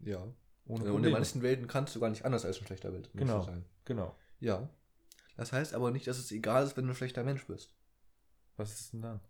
[0.01, 0.27] Ja.
[0.67, 3.43] Ohne Und in manchen Welten kannst du gar nicht anders als ein schlechter Mensch Genau.
[3.43, 3.65] sein.
[3.85, 4.15] Genau.
[4.41, 4.69] Ja.
[5.37, 7.75] Das heißt aber nicht, dass es egal ist, wenn du ein schlechter Mensch bist.
[8.57, 9.21] Was ist denn dann?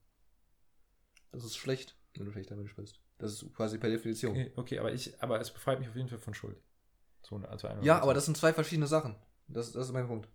[1.32, 3.00] Das ist schlecht, wenn du ein schlechter Mensch bist.
[3.18, 4.32] Das ist quasi per Definition.
[4.32, 6.60] Okay, okay, aber ich, aber es befreit mich auf jeden Fall von Schuld.
[7.22, 9.16] So, eine- also Ja, aber das sind zwei verschiedene Sachen.
[9.48, 10.28] Das, das ist mein Punkt.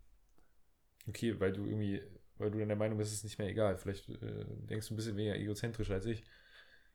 [1.07, 2.01] Okay, weil du irgendwie,
[2.37, 3.77] weil du dann der Meinung bist, es ist nicht mehr egal.
[3.77, 6.23] Vielleicht äh, denkst du ein bisschen weniger egozentrisch als ich.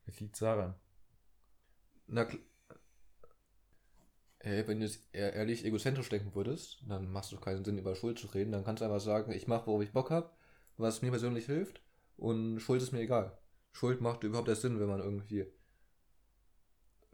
[0.03, 0.75] Vielleicht liegt daran.
[2.07, 2.41] Na kl-
[4.45, 8.19] Hey, wenn du jetzt ehrlich egozentrisch denken würdest, dann machst du keinen Sinn, über Schuld
[8.19, 8.53] zu reden.
[8.53, 10.29] Dann kannst du einfach sagen, ich mache, worauf ich Bock habe,
[10.77, 11.81] was mir persönlich hilft
[12.19, 13.39] und Schuld ist mir egal.
[13.73, 15.47] Schuld macht überhaupt erst Sinn, wenn man irgendwie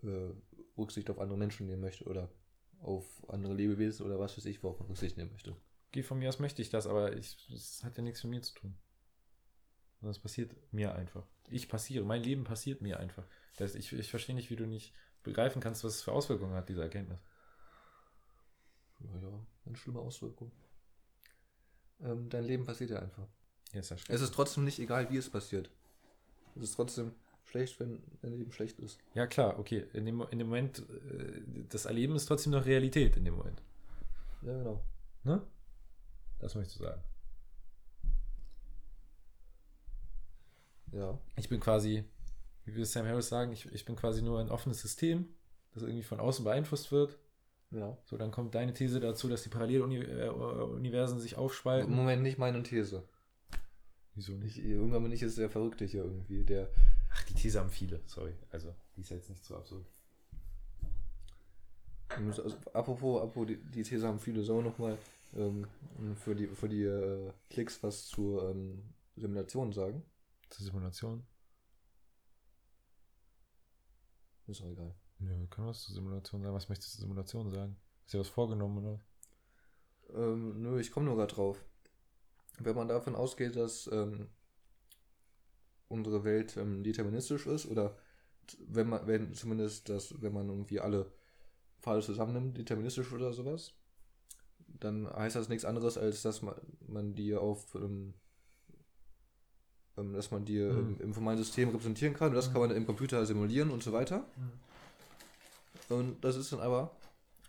[0.02, 0.34] äh,
[0.76, 2.32] Rücksicht auf andere Menschen nehmen möchte oder
[2.80, 5.54] auf andere Lebewesen oder was weiß ich, worauf man Rücksicht nehmen möchte.
[5.92, 8.54] Geh von mir aus möchte ich das, aber es hat ja nichts mit mir zu
[8.54, 8.74] tun.
[10.02, 11.28] Es passiert mir einfach.
[11.48, 13.24] Ich passiere, mein Leben passiert mir einfach.
[13.56, 16.54] Das heißt, ich, ich verstehe nicht, wie du nicht begreifen kannst, was es für Auswirkungen
[16.54, 17.18] hat, diese Erkenntnis.
[19.00, 20.50] Ja, ja, eine schlimme Auswirkung.
[22.02, 23.26] Ähm, dein Leben passiert ja einfach.
[23.72, 23.96] Ja, ist ja.
[24.08, 25.70] Es ist trotzdem nicht egal, wie es passiert.
[26.56, 27.12] Es ist trotzdem
[27.44, 28.98] schlecht, wenn dein Leben schlecht ist.
[29.14, 29.86] Ja, klar, okay.
[29.92, 33.62] In dem, in dem Moment, äh, das Erleben ist trotzdem noch Realität in dem Moment.
[34.42, 34.82] Ja, genau.
[35.24, 35.42] Ne?
[36.38, 37.02] Das möchte ich sagen.
[40.92, 41.18] Ja.
[41.36, 42.04] Ich bin quasi,
[42.70, 45.28] wie will Sam Harris sagen, ich, ich bin quasi nur ein offenes System,
[45.74, 47.18] das irgendwie von außen beeinflusst wird.
[47.70, 47.96] Ja.
[48.04, 51.94] So, dann kommt deine These dazu, dass die Paralleluniversen sich aufspalten.
[51.94, 53.04] Moment nicht meine These.
[54.14, 56.68] Wieso Ich, irgendwann bin ich jetzt der Verrückte hier irgendwie, der.
[57.12, 58.32] Ach, die These haben viele, sorry.
[58.50, 59.86] Also, die ist ja jetzt nicht so absurd.
[62.08, 62.42] Also,
[62.72, 64.98] apropos, apropos die, die These haben viele so nochmal
[65.36, 65.66] ähm,
[66.16, 68.82] für die, für die äh, Klicks was zu ähm,
[69.16, 70.02] Simulationen sagen.
[70.48, 71.22] Zur Simulation?
[74.50, 74.92] Ist auch egal.
[75.20, 76.54] Nö, wir können was zur Simulation sagen.
[76.54, 77.76] Was möchtest du zur Simulation sagen?
[78.02, 79.00] Hast du dir was vorgenommen, oder?
[80.12, 81.64] Ähm, nö, ich komme nur gerade drauf.
[82.58, 84.28] Wenn man davon ausgeht, dass ähm,
[85.88, 87.96] unsere Welt ähm, deterministisch ist, oder
[88.66, 91.12] wenn man, wenn zumindest das, wenn man irgendwie alle
[91.80, 93.74] Pfade zusammennimmt, deterministisch oder sowas,
[94.66, 96.56] dann heißt das nichts anderes, als dass man,
[96.88, 98.14] man die auf ähm,
[99.96, 100.96] ähm, dass man die Mhm.
[101.00, 104.24] im formalen System repräsentieren kann und das kann man im Computer simulieren und so weiter.
[105.88, 106.90] Und das ist dann aber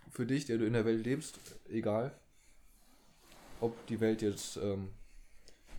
[0.10, 1.40] für dich, der du in der Welt lebst,
[1.70, 2.12] egal,
[3.60, 4.90] ob die Welt jetzt ähm,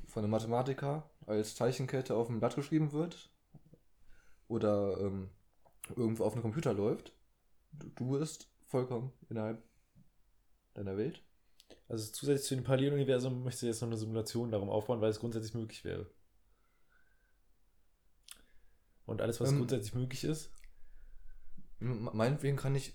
[0.06, 3.30] von einem Mathematiker als Zeichenkette auf dem Blatt geschrieben wird
[4.48, 5.28] oder ähm,
[5.96, 7.12] irgendwo auf einem Computer läuft.
[7.72, 9.62] Du, du bist vollkommen innerhalb
[10.74, 11.22] deiner Welt.
[11.88, 15.20] Also, zusätzlich zu dem Paralleluniversum möchtest du jetzt noch eine Simulation darum aufbauen, weil es
[15.20, 16.06] grundsätzlich möglich wäre.
[19.06, 20.50] Und alles, was Ähm, grundsätzlich möglich ist.
[21.80, 22.94] Meinetwegen kann ich,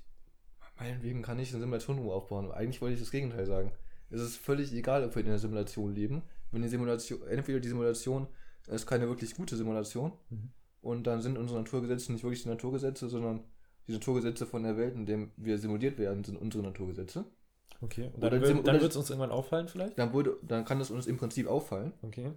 [0.79, 2.51] meinetwegen kann ich eine Simulation aufbauen.
[2.51, 3.71] Eigentlich wollte ich das Gegenteil sagen.
[4.09, 6.23] Es ist völlig egal, ob wir in einer Simulation leben.
[6.51, 8.27] Wenn die Simulation, entweder die Simulation
[8.67, 10.49] ist keine wirklich gute Simulation Mhm.
[10.81, 13.43] und dann sind unsere Naturgesetze nicht wirklich die Naturgesetze, sondern
[13.87, 17.25] die Naturgesetze von der Welt, in der wir simuliert werden, sind unsere Naturgesetze.
[17.81, 18.09] Okay.
[18.13, 19.99] Und dann, wird, dann wird es uns irgendwann auffallen, vielleicht?
[19.99, 21.93] Dann, würde, dann kann es uns im Prinzip auffallen.
[22.01, 22.31] Okay.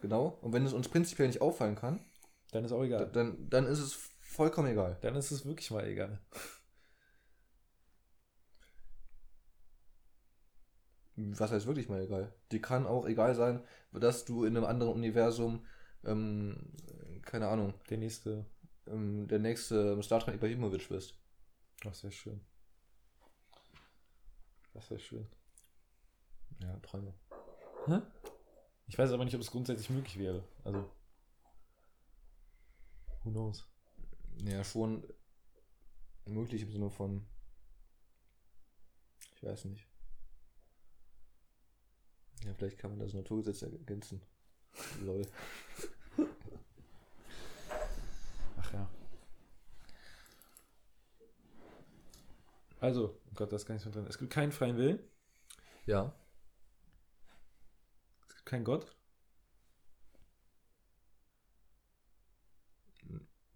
[0.00, 0.38] Genau.
[0.42, 2.00] Und wenn es uns prinzipiell nicht auffallen kann,
[2.52, 3.10] Dann ist auch egal.
[3.12, 4.98] dann, dann ist es vollkommen egal.
[5.00, 6.20] Dann ist es wirklich mal egal.
[11.16, 12.32] was heißt wirklich mal egal?
[12.52, 15.64] Die kann auch egal sein, dass du in einem anderen Universum,
[16.04, 16.72] ähm,
[17.22, 18.44] keine Ahnung, Der nächste.
[18.86, 21.14] ähm, der nächste Star Trek Ibrahimovic bist.
[21.82, 22.40] Das wäre schön.
[24.74, 25.26] Das wäre schön.
[26.62, 27.14] Ja, Träume.
[27.86, 28.00] Hä?
[28.88, 30.44] Ich weiß aber nicht, ob es grundsätzlich möglich wäre.
[30.64, 30.88] Also.
[33.26, 33.66] Who knows?
[34.44, 35.02] Ja, schon
[36.26, 37.26] möglich im Sinne von.
[39.34, 39.84] Ich weiß nicht.
[42.44, 44.22] Ja, vielleicht kann man das Naturgesetz ergänzen.
[45.00, 45.26] Lol.
[48.58, 48.88] Ach ja.
[52.78, 54.06] Also, oh Gott, das ist gar nicht so drin.
[54.06, 55.00] Es gibt keinen freien Willen.
[55.84, 56.14] Ja.
[58.28, 58.95] Es gibt keinen Gott.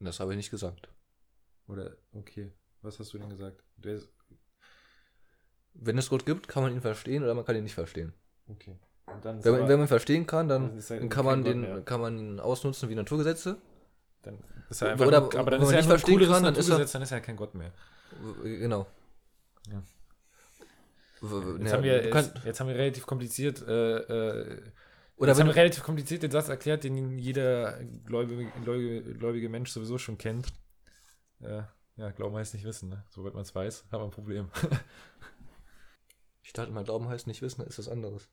[0.00, 0.88] Das habe ich nicht gesagt.
[1.68, 2.50] Oder, okay.
[2.82, 3.62] Was hast du denn gesagt?
[5.74, 8.12] Wenn es Gott gibt, kann man ihn verstehen oder man kann ihn nicht verstehen.
[8.48, 8.76] okay.
[9.22, 11.80] Wenn man, wenn man verstehen kann, dann, Dann kein kann, man Gott den, mehr.
[11.82, 13.56] kann man ihn ausnutzen wie Naturgesetze.
[14.22, 14.38] Dann
[14.68, 16.42] ist er einfach Oder- nur, aber dann wenn ist man er nicht ein verstehen kann,
[16.44, 17.72] dann ist er- dann ist er kein Gott mehr.
[18.44, 18.86] Genau.
[19.68, 19.82] Ja.
[21.22, 24.62] Jetzt, ja, haben, wir, jetzt, jetzt haben wir relativ kompliziert, äh, äh,
[25.20, 29.98] Oder wenn du, relativ kompliziert den Satz erklärt, den jeder gläubige, gläubige, gläubige Mensch sowieso
[29.98, 30.50] schon kennt.
[31.40, 31.62] Äh,
[31.96, 33.04] ja, Glauben heißt nicht wissen, ne?
[33.10, 34.50] Sobald man es weiß, hat man ein Problem.
[36.42, 38.30] ich dachte mal, Glauben heißt nicht wissen, ist was anderes.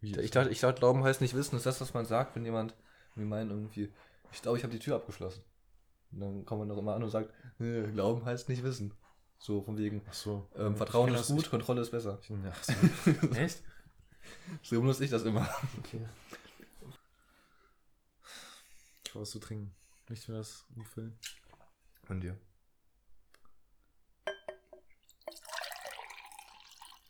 [0.00, 2.44] Wie Ich dachte, ich dachte, Glauben heißt nicht wissen, ist das, was man sagt, wenn
[2.44, 2.76] jemand,
[3.16, 3.92] wir meinen irgendwie,
[4.32, 5.42] ich glaube, ich habe die Tür abgeschlossen.
[6.12, 8.94] Und dann kommt man doch immer an und sagt, "Nee, Glauben heißt nicht wissen.
[9.38, 10.48] So von wegen, so.
[10.54, 12.20] ähm, Vertrauen ist gut, Kontrolle ist besser.
[12.20, 12.74] Ach so.
[13.34, 13.64] Echt?
[14.62, 15.48] So benutze ich das immer.
[15.78, 16.06] Okay.
[19.04, 19.74] Ich brauche was zu trinken.
[20.06, 21.18] Du mir das umfüllen?
[22.04, 22.38] Von dir.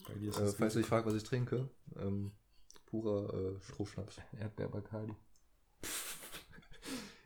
[0.07, 2.33] Bei dir ist Äh, falls du dich fragst, was ich trinke, ähm,
[2.87, 4.21] purer äh, Strohschnaps.
[4.39, 5.15] Erdbeer-Bacardi.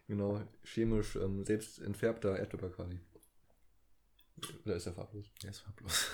[0.08, 2.98] Genau, chemisch ähm, selbst entfärbter Erdbeerbacardi.
[4.64, 5.26] Oder ist der farblos?
[5.42, 6.06] Der ist farblos.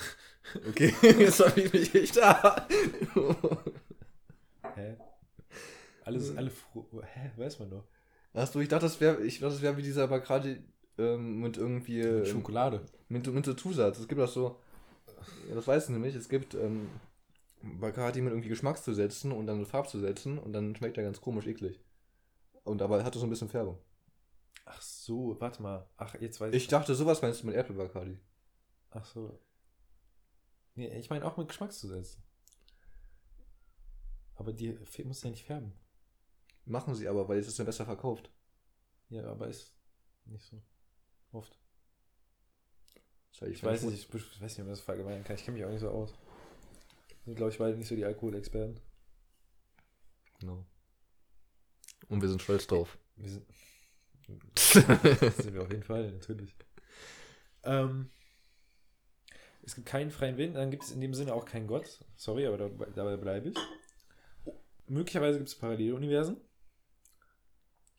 [0.68, 2.66] Okay, jetzt habe ich mich nicht da.
[4.74, 4.96] Hä?
[6.04, 6.86] Alles, alle froh.
[7.02, 7.30] Hä?
[7.36, 7.84] Weiß man doch.
[8.34, 10.62] Hast du, ich dachte, das wäre ich dachte, das wäre wie dieser Bacardi
[10.98, 12.84] ähm, mit irgendwie ähm, Schokolade.
[13.08, 13.98] mit, mit so Zusatz.
[13.98, 14.58] Es gibt auch so,
[15.48, 16.88] ja, das weiß ich nämlich, es gibt ähm,
[17.62, 21.80] Bacardi mit irgendwie Geschmackszusätzen und dann mit Farbzusätzen und dann schmeckt er ganz komisch eklig.
[22.64, 23.78] Und aber hat so ein bisschen Färbung.
[24.64, 25.86] Ach so, warte mal.
[25.96, 28.18] Ach, jetzt weiß Ich dachte, sowas meinst du mit Erdbeerbacardi.
[28.90, 29.38] Ach so.
[30.74, 32.22] Nee, ich meine auch mit Geschmackszusätzen.
[34.34, 35.72] Aber die muss ja nicht färben.
[36.64, 38.30] Machen sie aber, weil es ist dann besser verkauft.
[39.10, 39.74] Ja, aber ist
[40.24, 40.60] nicht so
[41.32, 41.58] oft.
[43.38, 45.36] Das Ich weiß nicht, ich, ich weiß nicht, ob das verallgemeinern kann.
[45.36, 46.14] Ich kenne mich auch nicht so aus.
[47.24, 48.80] Sind, glaube ich, beide nicht so die Alkoholexperten.
[50.40, 50.64] Genau.
[52.08, 52.98] Und wir sind stolz drauf.
[53.16, 53.46] Wir sind.
[54.56, 56.54] sind wir auf jeden Fall, natürlich.
[57.62, 58.10] Ähm,
[59.66, 62.00] es gibt keinen freien Willen, dann gibt es in dem Sinne auch keinen Gott.
[62.16, 63.56] Sorry, aber dabei, dabei bleibe ich.
[64.86, 66.36] Möglicherweise gibt es Paralleluniversen.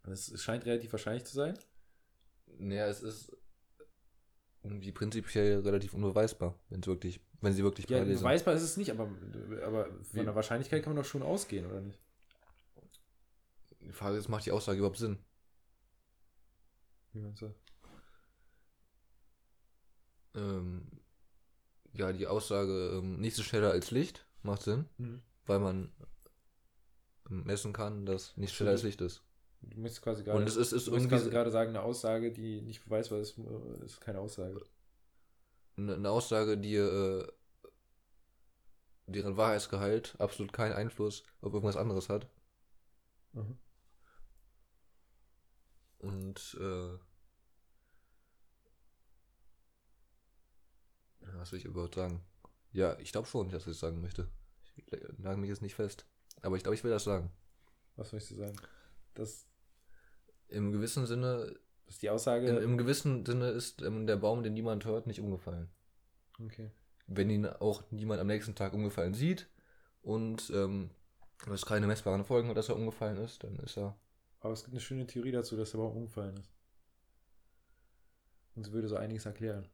[0.04, 1.58] Das scheint relativ wahrscheinlich zu sein.
[2.60, 3.36] Naja, es ist
[4.64, 8.24] irgendwie prinzipiell relativ unbeweisbar, wenn es wirklich, wenn sie wirklich Ja, parallel sind.
[8.24, 9.10] beweisbar ist es nicht, aber,
[9.64, 12.00] aber von der Wahrscheinlichkeit kann man doch schon ausgehen, oder nicht?
[13.82, 15.20] Die Frage ist, macht die Aussage überhaupt Sinn?
[17.14, 17.54] Wie meinst du?
[20.36, 20.88] Ähm,
[21.96, 25.22] ja, die Aussage, ähm, nichts ist schneller als Licht, macht Sinn, Mhm.
[25.46, 25.92] weil man
[27.30, 29.24] messen kann, dass nichts schneller als Licht ist.
[29.62, 32.84] Du möchtest quasi gerade, Und es ist, ist irgendwie gerade sagen, eine Aussage, die nicht
[32.84, 34.62] beweisbar ist, äh, ist keine Aussage.
[35.78, 37.28] eine, eine Aussage, die äh,
[39.08, 42.28] deren Wahrheitsgehalt absolut keinen Einfluss auf irgendwas anderes hat.
[43.34, 43.58] Mhm.
[46.00, 46.98] Und äh,
[51.34, 52.22] was will ich überhaupt sagen?
[52.72, 54.28] Ja, ich glaube schon, dass ich das sagen möchte.
[54.76, 54.86] Ich
[55.18, 56.06] nagel mich jetzt nicht fest.
[56.42, 57.32] Aber ich glaube, ich will das sagen.
[57.96, 58.58] Was möchtest du sagen?
[59.14, 59.48] Das,
[60.50, 61.56] Im gewissen Sinne
[61.88, 62.48] ist die Aussage.
[62.48, 65.70] Im, Im gewissen Sinne ist ähm, der Baum, den niemand hört, nicht umgefallen.
[66.44, 66.72] okay.
[67.08, 69.48] Wenn ihn auch niemand am nächsten Tag umgefallen sieht
[70.02, 70.90] und ähm,
[71.54, 73.96] es keine messbaren Folgen hat, dass er umgefallen ist, dann ist er.
[74.40, 76.52] Aber es gibt eine schöne Theorie dazu, dass der Baum umgefallen ist.
[78.56, 79.68] Und sie würde so einiges erklären.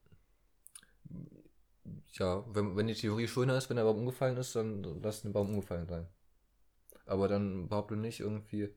[2.13, 5.33] Ja, wenn, wenn die Theorie schöner ist, wenn der Baum umgefallen ist, dann lass den
[5.33, 6.07] Baum umgefallen sein.
[7.05, 8.69] Aber dann behaupte nicht irgendwie.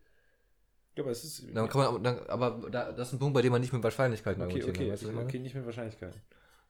[0.97, 1.45] Ja, aber es ist.
[1.55, 3.83] Dann kann man, dann, aber da, das ist ein Punkt, bei dem man nicht mit
[3.83, 5.29] Wahrscheinlichkeiten okay, argumentieren okay, kann, weißt meine?
[5.29, 6.21] okay, nicht mit Wahrscheinlichkeiten.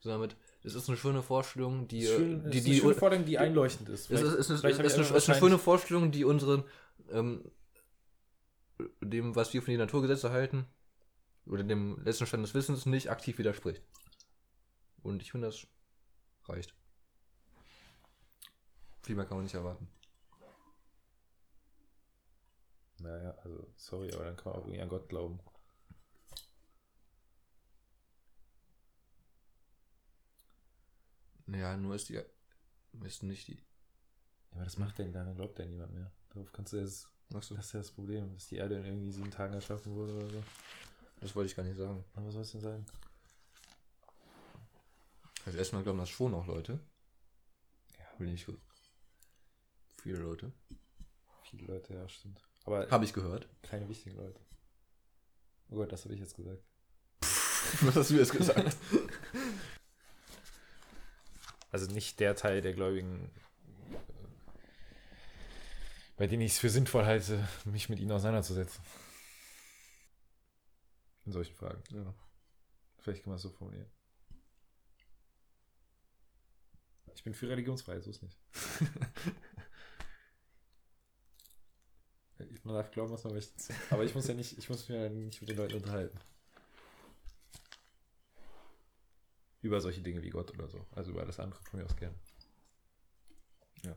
[0.00, 2.06] Sondern mit, es ist eine schöne Vorstellung, die.
[2.06, 4.10] Schön, die, die, eine schöne Vorstellung, die einleuchtend ist.
[4.10, 6.64] Es ist, es ist, vielleicht es ist, es ist eine schöne Vorstellung, die unseren,
[7.10, 7.50] ähm,
[9.00, 10.66] dem, was wir von den Naturgesetzen halten,
[11.46, 13.82] oder dem letzten Stand des Wissens nicht aktiv widerspricht.
[15.02, 15.66] Und ich finde, das
[16.48, 16.74] reicht.
[19.02, 19.88] Viel mehr kann man nicht erwarten.
[22.98, 25.40] Naja, also, sorry, aber dann kann man auch irgendwie an Gott glauben.
[31.46, 32.20] Ja, nur ist die,
[33.04, 36.10] ist nicht die, Ja, aber das macht denn dann glaubt ja niemand mehr.
[36.30, 37.08] Darauf kannst du jetzt.
[37.34, 40.14] Achso, Das ist ja das Problem, dass die Erde in irgendwie sieben Tagen erschaffen wurde
[40.14, 40.42] oder so.
[41.20, 42.04] das wollte ich gar nicht sagen.
[42.14, 42.86] Aber was soll es denn sagen?
[45.44, 46.78] Also erstmal glauben das schon auch Leute.
[47.98, 48.60] Ja, Will nicht gut.
[50.02, 50.52] Viele Leute.
[51.50, 52.40] viele Leute, ja, stimmt.
[52.64, 53.48] Aber Habe ich gehört.
[53.62, 54.40] keine wichtigen Leute.
[55.70, 56.62] Oh Gott, das habe ich jetzt gesagt.
[57.82, 58.76] Was hast du jetzt gesagt?
[61.70, 63.32] Also nicht der Teil der Gläubigen,
[63.90, 63.96] äh,
[66.16, 68.80] bei denen ich es für sinnvoll halte, mich mit ihnen auseinanderzusetzen.
[71.24, 71.82] In solchen Fragen.
[71.90, 72.14] ja.
[73.00, 73.90] Vielleicht kann man es so formulieren.
[77.14, 78.38] Ich bin für Religionsfreiheit, so ist nicht.
[82.38, 83.52] Ich- man darf glauben, was man möchte.
[83.90, 86.18] Aber ich muss ja nicht, ich muss mich ja nicht mit den Leuten unterhalten.
[89.62, 90.84] Über solche Dinge wie Gott oder so.
[90.92, 92.14] Also über alles andere von mir aus gern.
[93.82, 93.96] Ja.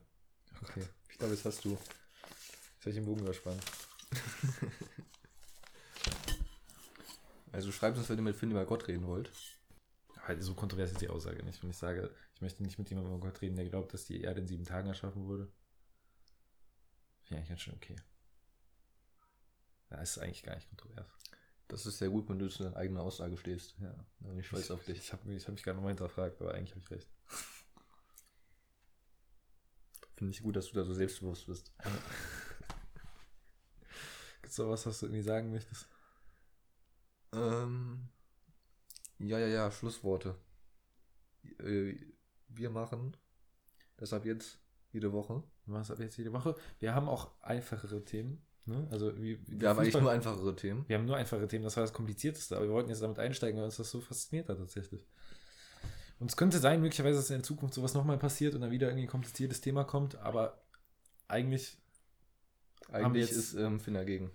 [0.62, 0.88] Okay.
[1.10, 1.72] Ich glaube, jetzt hast du.
[1.72, 3.64] Jetzt habe ich den Bogen überspannt.
[7.54, 9.32] Also schreibt uns, wenn ihr mit Finn über Gott reden wollt.
[10.28, 11.64] Halt, so kontrovers ist die Aussage nicht.
[11.64, 14.22] Wenn ich sage, ich möchte nicht mit jemandem über Gott reden, der glaubt, dass die
[14.22, 15.50] Erde in sieben Tagen erschaffen wurde.
[17.24, 17.96] Finde ich eigentlich ganz schön okay.
[19.90, 21.08] Ja, ist eigentlich gar nicht kontrovers.
[21.70, 23.78] Das ist sehr gut, wenn du zu deiner eigenen Aussage stehst.
[23.80, 23.94] Ja.
[24.20, 24.98] Da bin ich stolz auf dich.
[24.98, 27.10] Ich habe hab mich gerade nochmal hinterfragt, aber eigentlich habe ich recht.
[30.18, 31.72] Finde ich gut, dass du da so selbstbewusst bist.
[34.42, 35.88] Gibt es noch was, was du irgendwie sagen möchtest?
[37.32, 38.10] Ähm,
[39.20, 40.36] ja, ja, ja, Schlussworte.
[41.60, 41.96] Äh,
[42.50, 43.16] wir machen
[44.00, 44.60] deshalb jetzt
[44.92, 45.44] jede Woche.
[45.66, 46.56] Wir machen es ab jetzt jede Woche.
[46.80, 48.42] Wir haben auch einfachere Themen.
[48.66, 48.88] Ne?
[48.92, 50.84] Also wie, wie Wir haben eigentlich nur einfachere Themen.
[50.88, 53.58] wir haben nur einfache Themen, das war das Komplizierteste, aber wir wollten jetzt damit einsteigen,
[53.58, 55.08] weil uns das so fasziniert hat tatsächlich.
[56.20, 58.88] Und es könnte sein, möglicherweise, dass in der Zukunft sowas nochmal passiert und dann wieder
[58.88, 60.62] irgendwie ein kompliziertes Thema kommt, aber
[61.30, 61.78] eigentlich,
[62.92, 64.32] Eigentlich jetzt- ist ähm, Finn dagegen.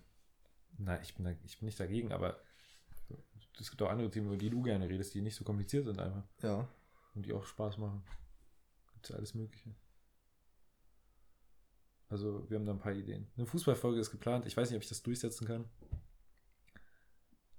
[0.78, 2.40] nein, ich bin, da, ich bin nicht dagegen, aber
[3.60, 5.98] es gibt auch andere Themen, über die du gerne redest, die nicht so kompliziert sind
[6.00, 6.68] einfach Ja.
[7.14, 8.02] und die auch Spaß machen.
[8.94, 9.74] Gibt ja alles Mögliche.
[12.08, 13.26] Also, wir haben da ein paar Ideen.
[13.36, 14.44] Eine Fußballfolge ist geplant.
[14.46, 15.64] Ich weiß nicht, ob ich das durchsetzen kann.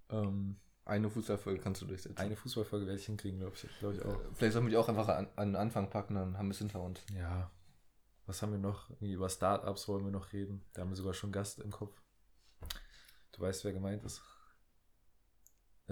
[0.10, 2.18] Ähm, Eine Fußballfolge kannst du durchsetzen.
[2.18, 4.14] eine Fußballfolge werde ich hinkriegen, glaube ich, glaub ich auch.
[4.22, 6.52] Äh, Vielleicht sollen wir die auch einfach an, an den Anfang packen, dann haben wir
[6.52, 7.00] es hinter uns.
[7.16, 7.50] Ja.
[8.26, 8.90] Was haben wir noch?
[8.92, 10.64] Irgendwie über Startups wollen wir noch reden.
[10.74, 12.00] Da haben wir sogar schon Gast im Kopf.
[13.32, 14.22] Du weißt, wer gemeint ist.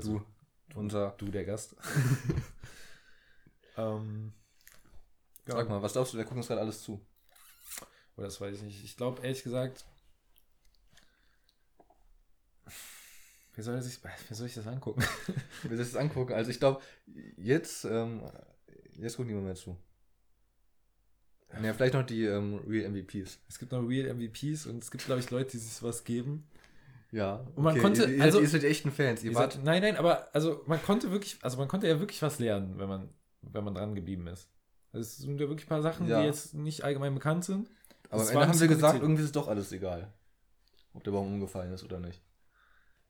[0.01, 0.25] Also,
[0.69, 1.11] Du, unser.
[1.19, 1.75] du der Gast.
[3.77, 4.33] ähm,
[5.47, 5.55] ja.
[5.55, 7.05] Sag mal, was glaubst du, wer guckt uns gerade alles zu?
[8.17, 8.83] Oder das weiß ich nicht.
[8.83, 9.85] Ich glaube, ehrlich gesagt,
[13.53, 15.03] wer soll, sich, wer soll ich das angucken?
[15.63, 16.33] Wir sich das angucken.
[16.33, 16.81] Also ich glaube,
[17.37, 18.23] jetzt, ähm,
[18.93, 19.77] jetzt guckt niemand mehr zu.
[21.61, 23.39] Ja, vielleicht noch die ähm, Real MVPs.
[23.47, 26.47] Es gibt noch Real MVPs und es gibt, glaube ich, Leute, die sich sowas geben.
[27.11, 27.45] Ja.
[27.55, 29.23] Und man konnte- Ihr, also- ihr seid die echten Fans.
[29.23, 32.21] Ihr wart, seid, nein, nein, aber also man konnte wirklich, also man konnte ja wirklich
[32.21, 33.09] was lernen, wenn man,
[33.41, 34.49] wenn man dran geblieben ist.
[34.93, 36.21] Also es sind ja wirklich ein paar Sachen, Ja.
[36.21, 37.69] die jetzt nicht allgemein bekannt sind.
[38.09, 40.11] aber am Ende ein haben sie bisschen gesagt, irgendwie ist es doch alles egal.
[40.93, 42.21] Ob der Baum umgefallen ist oder nicht.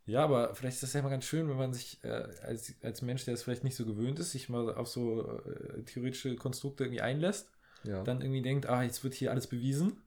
[0.06, 2.10] Ja, aber vielleicht ist das ja mal ganz schön, wenn man sich äh,
[2.44, 5.84] als, als Mensch, der es vielleicht nicht so gewöhnt ist, sich mal auf so äh,
[5.84, 7.50] theoretische Konstrukte irgendwie einlässt,
[7.84, 8.04] Ja.
[8.04, 10.02] dann irgendwie denkt, ah, jetzt wird hier alles bewiesen.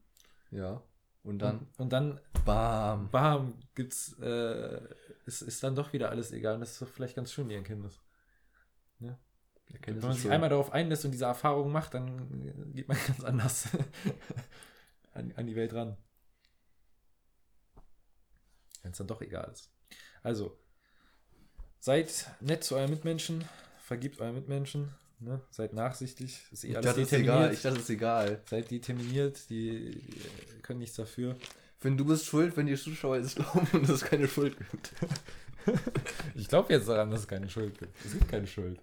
[0.51, 0.82] ja.
[1.25, 3.11] Und dann, Und, und dann, bam.
[3.11, 4.81] bam, gibt's, äh,
[5.27, 6.55] ist, ist dann doch wieder alles egal.
[6.55, 8.01] Und das ist doch vielleicht ganz schön, die Erkenntnis.
[9.72, 10.33] Erkenntnis Wenn man ist sich schön.
[10.33, 13.68] einmal darauf einlässt und diese Erfahrung macht, dann geht man ganz anders
[15.14, 15.97] an, an die Welt ran.
[18.83, 19.72] Wenn es dann doch egal ist.
[20.22, 20.59] Also,
[21.81, 23.45] seid nett zu euren Mitmenschen,
[23.83, 24.95] vergibt euren Mitmenschen,
[25.25, 25.43] ne?
[25.51, 27.53] seid nachsichtig, ist eh Ich alles dachte, es egal.
[27.53, 28.43] Ich dachte, es ist egal.
[28.49, 30.01] Seid determiniert, die
[30.62, 31.37] können nichts dafür.
[31.79, 34.93] Finn, du bist schuld, wenn die Zuschauer jetzt glauben, dass es keine Schuld gibt.
[36.35, 37.97] Ich glaube jetzt daran, dass es keine Schuld gibt.
[38.05, 38.79] Es gibt keine Schuld.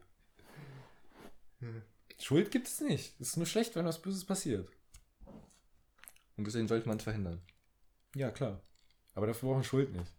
[2.18, 3.14] Schuld gibt es nicht.
[3.20, 4.68] Es ist nur schlecht, wenn was Böses passiert.
[6.38, 7.39] Und deswegen sollte man es verhindern.
[8.16, 8.62] Ja, klar.
[9.14, 10.12] Aber dafür brauchen wir Schuld nicht.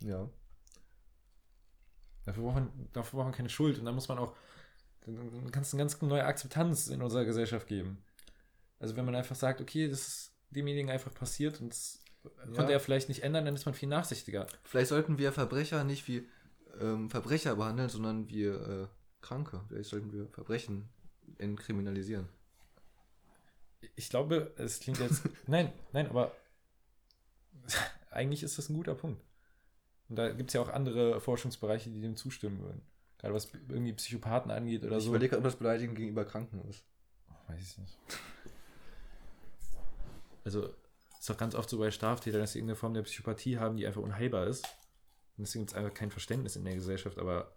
[0.00, 0.28] Ja.
[2.28, 3.78] Dafür brauchen, dafür brauchen wir keine Schuld.
[3.78, 4.36] Und dann muss man auch,
[5.06, 8.04] dann kann es eine ganz neue Akzeptanz in unserer Gesellschaft geben.
[8.78, 12.00] Also wenn man einfach sagt, okay, das ist demjenigen einfach passiert und das
[12.54, 14.46] konnte er vielleicht nicht ändern, dann ist man viel nachsichtiger.
[14.64, 16.28] Vielleicht sollten wir Verbrecher nicht wie
[16.80, 18.86] ähm, Verbrecher behandeln, sondern wie äh,
[19.22, 19.62] Kranke.
[19.68, 20.90] Vielleicht sollten wir Verbrechen
[21.38, 22.28] entkriminalisieren.
[23.96, 25.22] Ich glaube, es klingt jetzt.
[25.46, 26.36] nein, nein, aber
[28.10, 29.22] eigentlich ist das ein guter Punkt.
[30.08, 32.82] Und da gibt es ja auch andere Forschungsbereiche, die dem zustimmen würden.
[33.18, 35.10] Gerade was irgendwie Psychopathen angeht oder ich so.
[35.10, 36.84] überlege, ob das Beleidigen gegenüber Kranken ist.
[37.48, 37.98] Weiß ich nicht.
[40.44, 40.70] Also,
[41.18, 43.86] ist doch ganz oft so bei Straftätern, dass sie irgendeine Form der Psychopathie haben, die
[43.86, 44.64] einfach unheilbar ist.
[45.36, 47.52] Und deswegen gibt es einfach kein Verständnis in der Gesellschaft, aber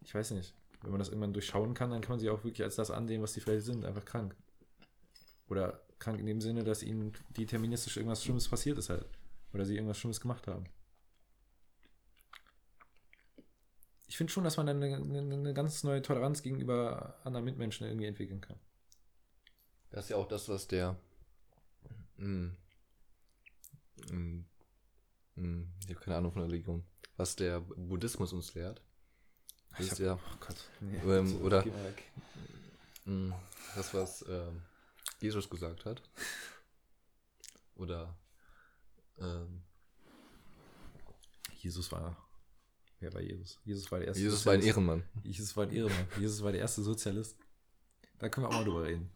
[0.00, 0.54] ich weiß nicht.
[0.82, 3.22] Wenn man das irgendwann durchschauen kann, dann kann man sie auch wirklich als das ansehen,
[3.22, 4.34] was sie vielleicht sind, einfach krank.
[5.48, 9.06] Oder krank in dem Sinne, dass ihnen deterministisch irgendwas Schlimmes passiert ist halt.
[9.52, 10.64] Oder sie irgendwas Schlimmes gemacht haben.
[14.12, 17.86] Ich finde schon, dass man dann eine, eine, eine ganz neue Toleranz gegenüber anderen Mitmenschen
[17.86, 18.58] irgendwie entwickeln kann.
[19.90, 20.98] Das ist ja auch das, was der.
[22.18, 22.48] Mm,
[24.10, 24.44] mm,
[25.36, 26.84] mm, ich habe keine Ahnung von der Religion.
[27.16, 28.82] Was der Buddhismus uns lehrt.
[29.78, 30.56] Das ist hab- ja Oh Gott.
[30.80, 31.64] Nee, Ähm, so, oder-
[33.06, 33.32] mm,
[33.74, 34.60] das, was ähm,
[35.22, 36.02] Jesus gesagt hat.
[37.76, 38.14] Oder.
[39.18, 39.62] Ähm,
[41.54, 42.14] Jesus war.
[43.02, 43.58] Wer war Jesus?
[43.64, 44.22] Jesus war der erste.
[44.22, 44.76] Jesus war ein Sozialist.
[44.76, 45.02] Ehrenmann.
[45.24, 46.06] Jesus war ein Ehrenmann.
[46.20, 47.36] Jesus war der erste Sozialist.
[48.20, 49.10] Da können wir auch mal drüber reden.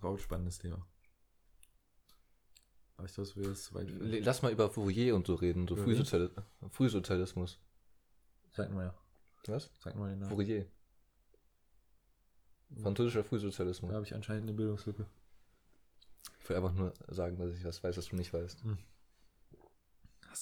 [0.00, 0.86] Ein spannendes Thema.
[3.04, 3.88] Ich glaube, es wäre jetzt weit.
[3.90, 6.30] Lass mal über Fourier und so reden, so Frühsozial
[6.70, 7.58] Frühsozialismus.
[8.52, 8.94] Sag mal,
[9.48, 9.70] Was?
[9.80, 10.30] sag mal den Namen.
[10.30, 10.66] Fourier.
[12.80, 13.90] Französischer Frühsozialismus.
[13.90, 15.06] Da habe ich anscheinend eine Bildungslücke.
[16.40, 18.62] Ich will einfach nur sagen, dass ich was weiß, was du nicht weißt.
[18.64, 18.76] Hast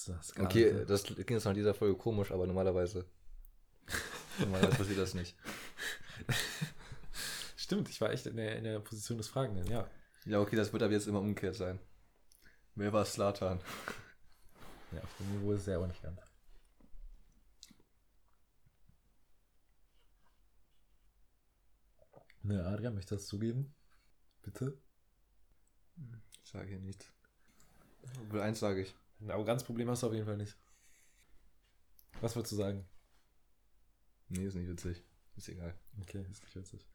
[0.04, 0.90] du das gar Okay, nicht.
[0.90, 3.06] das klingt jetzt nach dieser Folge komisch, aber normalerweise.
[4.38, 5.36] normalerweise passiert das nicht.
[7.56, 9.88] Stimmt, ich war echt in der, in der Position des Fragenden, ja.
[10.24, 11.78] Ja, okay, das wird aber jetzt immer umgekehrt sein.
[12.74, 13.60] Wer war Slatan?
[14.92, 16.20] Ja, auf dem Niveau ist es ja auch nicht ganz.
[22.42, 23.74] Ne, Adrian, möchtest du das zugeben?
[24.42, 24.78] Bitte?
[26.44, 27.12] Ich sage hier nichts.
[28.30, 28.94] Wohl eins sage ich.
[29.20, 30.56] Ein Arroganzproblem hast du auf jeden Fall nicht.
[32.20, 32.84] Was wolltest du sagen?
[34.28, 35.02] Nee, ist nicht witzig.
[35.36, 35.74] Ist egal.
[36.00, 36.86] Okay, ist nicht witzig.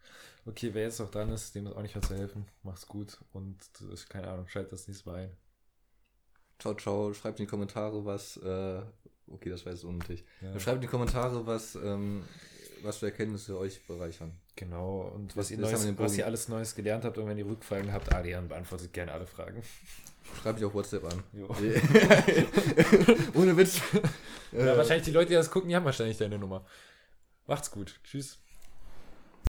[0.46, 2.46] Okay, wer jetzt noch dran ist, dem ist auch nicht mehr zu helfen.
[2.64, 3.58] Mach's gut und
[4.10, 5.38] keine Ahnung, schalt das nächste Mal ein.
[6.60, 7.14] Ciao, ciao.
[7.14, 8.38] Schreibt in die Kommentare, was.
[8.38, 8.82] Äh,
[9.28, 10.26] okay, das war jetzt unnötig.
[10.42, 10.60] Ja.
[10.60, 12.24] Schreibt in die Kommentare, was, ähm,
[12.82, 14.36] was für Erkenntnisse euch bereichern.
[14.56, 17.46] Genau, und was, Jetzt- ihr, Neues, was ihr alles Neues gelernt habt und wenn ihr
[17.48, 19.62] Rückfragen habt, Adrian beantwortet gerne alle Fragen.
[20.42, 21.24] Schreibt mich auf WhatsApp an.
[23.34, 23.82] Ohne Witz.
[24.52, 26.66] Ja, wahrscheinlich die Leute, die das gucken, die haben wahrscheinlich deine Nummer.
[27.48, 28.00] Macht's gut.
[28.04, 28.38] Tschüss.